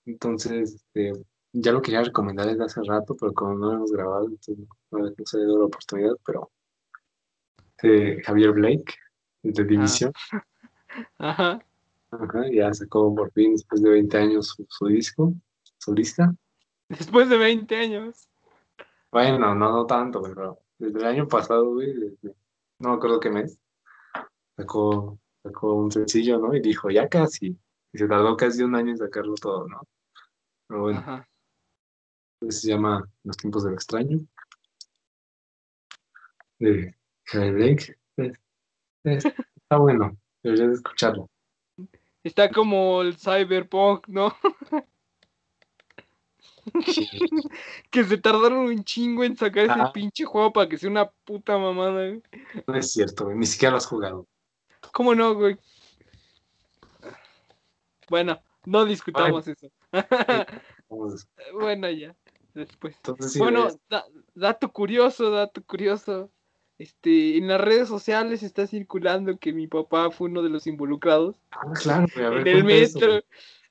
[0.06, 1.12] entonces, este,
[1.52, 4.56] ya lo quería recomendar desde hace rato, pero como no lo hemos grabado, entonces
[4.90, 6.50] no, se dio la oportunidad, pero
[7.82, 8.94] eh, Javier Blake,
[9.42, 10.14] de División.
[11.18, 11.62] Ajá.
[12.10, 15.34] Ajá, ya sacó por fin, después de 20 años, su, disco,
[15.80, 16.34] solista.
[16.88, 18.28] Después de 20 años.
[19.10, 21.92] Bueno, no, no tanto, pero desde el año pasado, güey,
[22.78, 23.58] no me acuerdo qué mes,
[24.56, 26.54] sacó, sacó un sencillo, ¿no?
[26.54, 27.58] Y dijo, ya casi,
[27.92, 29.82] y se tardó casi un año en sacarlo todo, ¿no?
[30.68, 30.98] Pero bueno.
[31.00, 31.28] Ajá.
[32.48, 34.18] se llama Los tiempos del extraño.
[36.58, 36.94] De
[37.32, 37.98] Harry Blake.
[39.02, 40.16] está bueno.
[40.42, 41.28] Deberías de escucharlo.
[42.22, 44.34] Está como el Cyberpunk, ¿no?
[47.90, 51.58] que se tardaron un chingo en sacar ese pinche juego para que sea una puta
[51.58, 52.22] mamada, güey.
[52.66, 53.36] No es cierto, güey.
[53.36, 54.26] Ni siquiera lo has jugado.
[54.92, 55.58] ¿Cómo no, güey?
[58.08, 59.68] Bueno, no discutamos eso.
[61.52, 62.16] Bueno, ya.
[62.52, 62.96] Después.
[62.96, 66.32] Entonces, sí, bueno, da- dato curioso, dato curioso.
[66.78, 71.36] Este, en las redes sociales está circulando que mi papá fue uno de los involucrados
[71.50, 72.26] ah, claro, güey.
[72.26, 73.24] A ver, en el eso, metro.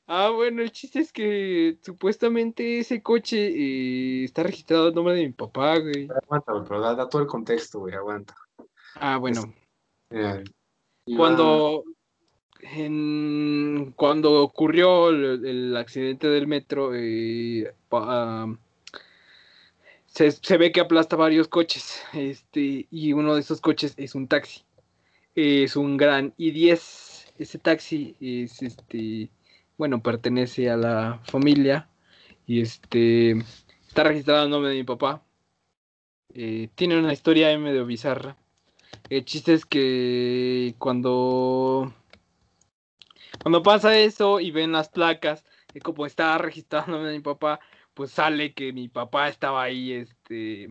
[0.09, 5.27] Ah, bueno, el chiste es que supuestamente ese coche eh, está registrado a nombre de
[5.27, 6.09] mi papá, güey.
[6.23, 7.93] Aguanta, pero da, da todo el contexto, güey.
[7.95, 8.35] Aguanta.
[8.95, 9.53] Ah, bueno.
[11.15, 11.83] Cuando
[12.61, 18.47] en- cuando ocurrió el, el accidente del metro, eh, pa-
[20.07, 24.27] se, se ve que aplasta varios coches, este, y uno de esos coches es un
[24.27, 24.63] taxi.
[25.35, 27.31] Es un gran i10.
[27.37, 29.29] Ese taxi es este,
[29.79, 31.87] bueno, pertenece a la familia
[32.45, 33.31] y este
[33.87, 35.23] está registrado a nombre de mi papá.
[36.33, 38.35] Eh, tiene una historia medio bizarra.
[39.09, 41.93] El chiste es que cuando
[43.41, 47.23] cuando pasa eso y ven las placas, y como está registrado el nombre de mi
[47.23, 47.61] papá,
[47.93, 50.67] pues sale que mi papá estaba ahí, este,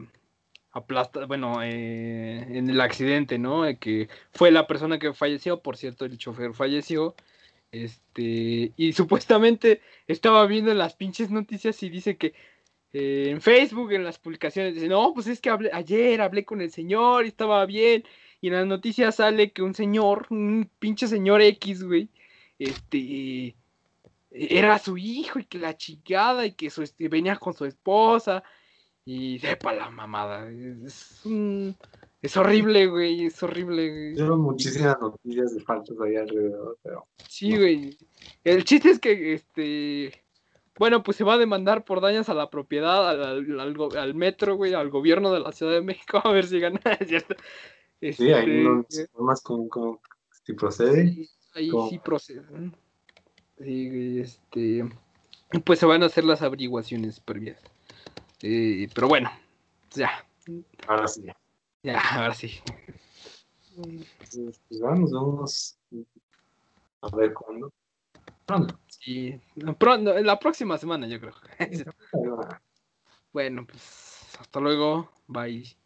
[0.73, 3.65] aplasta, bueno, eh, en el accidente, ¿no?
[3.67, 7.15] Eh, Que fue la persona que falleció, por cierto, el chofer falleció,
[7.73, 12.35] este, y supuestamente estaba viendo en las pinches noticias y dice que
[12.93, 16.71] eh, en Facebook, en las publicaciones, dice, no, pues es que ayer hablé con el
[16.71, 18.05] señor y estaba bien,
[18.41, 22.09] y en las noticias sale que un señor, un pinche señor X, güey,
[22.59, 23.55] este,
[24.31, 28.43] era su hijo y que la chingada y que venía con su esposa
[29.05, 30.49] y sepa la mamada.
[30.51, 31.77] Es, un-
[32.23, 34.13] es horrible, güey, es horrible, güey.
[34.13, 37.97] Hicieron muchísimas noticias de faltas ahí alrededor, pero Sí, güey.
[38.45, 40.13] El chiste es que, este,
[40.79, 43.97] bueno, pues se va a demandar por daños a la propiedad, al, al- al go-
[43.97, 47.35] al metro, güey, al gobierno de la Ciudad de México, a ver si gana, cierto.
[48.01, 49.99] sí, ahí no informas con, con
[50.45, 51.13] si procede.
[51.13, 52.43] Sí, ahí sí procede.
[53.59, 54.85] Sí, güey, este.
[55.65, 57.59] Pues se van a hacer las averiguaciones previas.
[58.43, 59.31] Eh, pero bueno,
[59.95, 60.11] ya,
[60.87, 61.25] Ahora sí.
[61.83, 62.61] Ya, ahora sí.
[63.77, 65.79] Entonces, pues vamos, vamos
[67.03, 67.73] a ver cuándo.
[68.45, 68.79] Pronto.
[68.87, 69.41] Sí,
[69.79, 71.35] pronto, en la próxima semana, yo creo.
[73.33, 75.11] bueno, pues hasta luego.
[75.27, 75.77] Bye.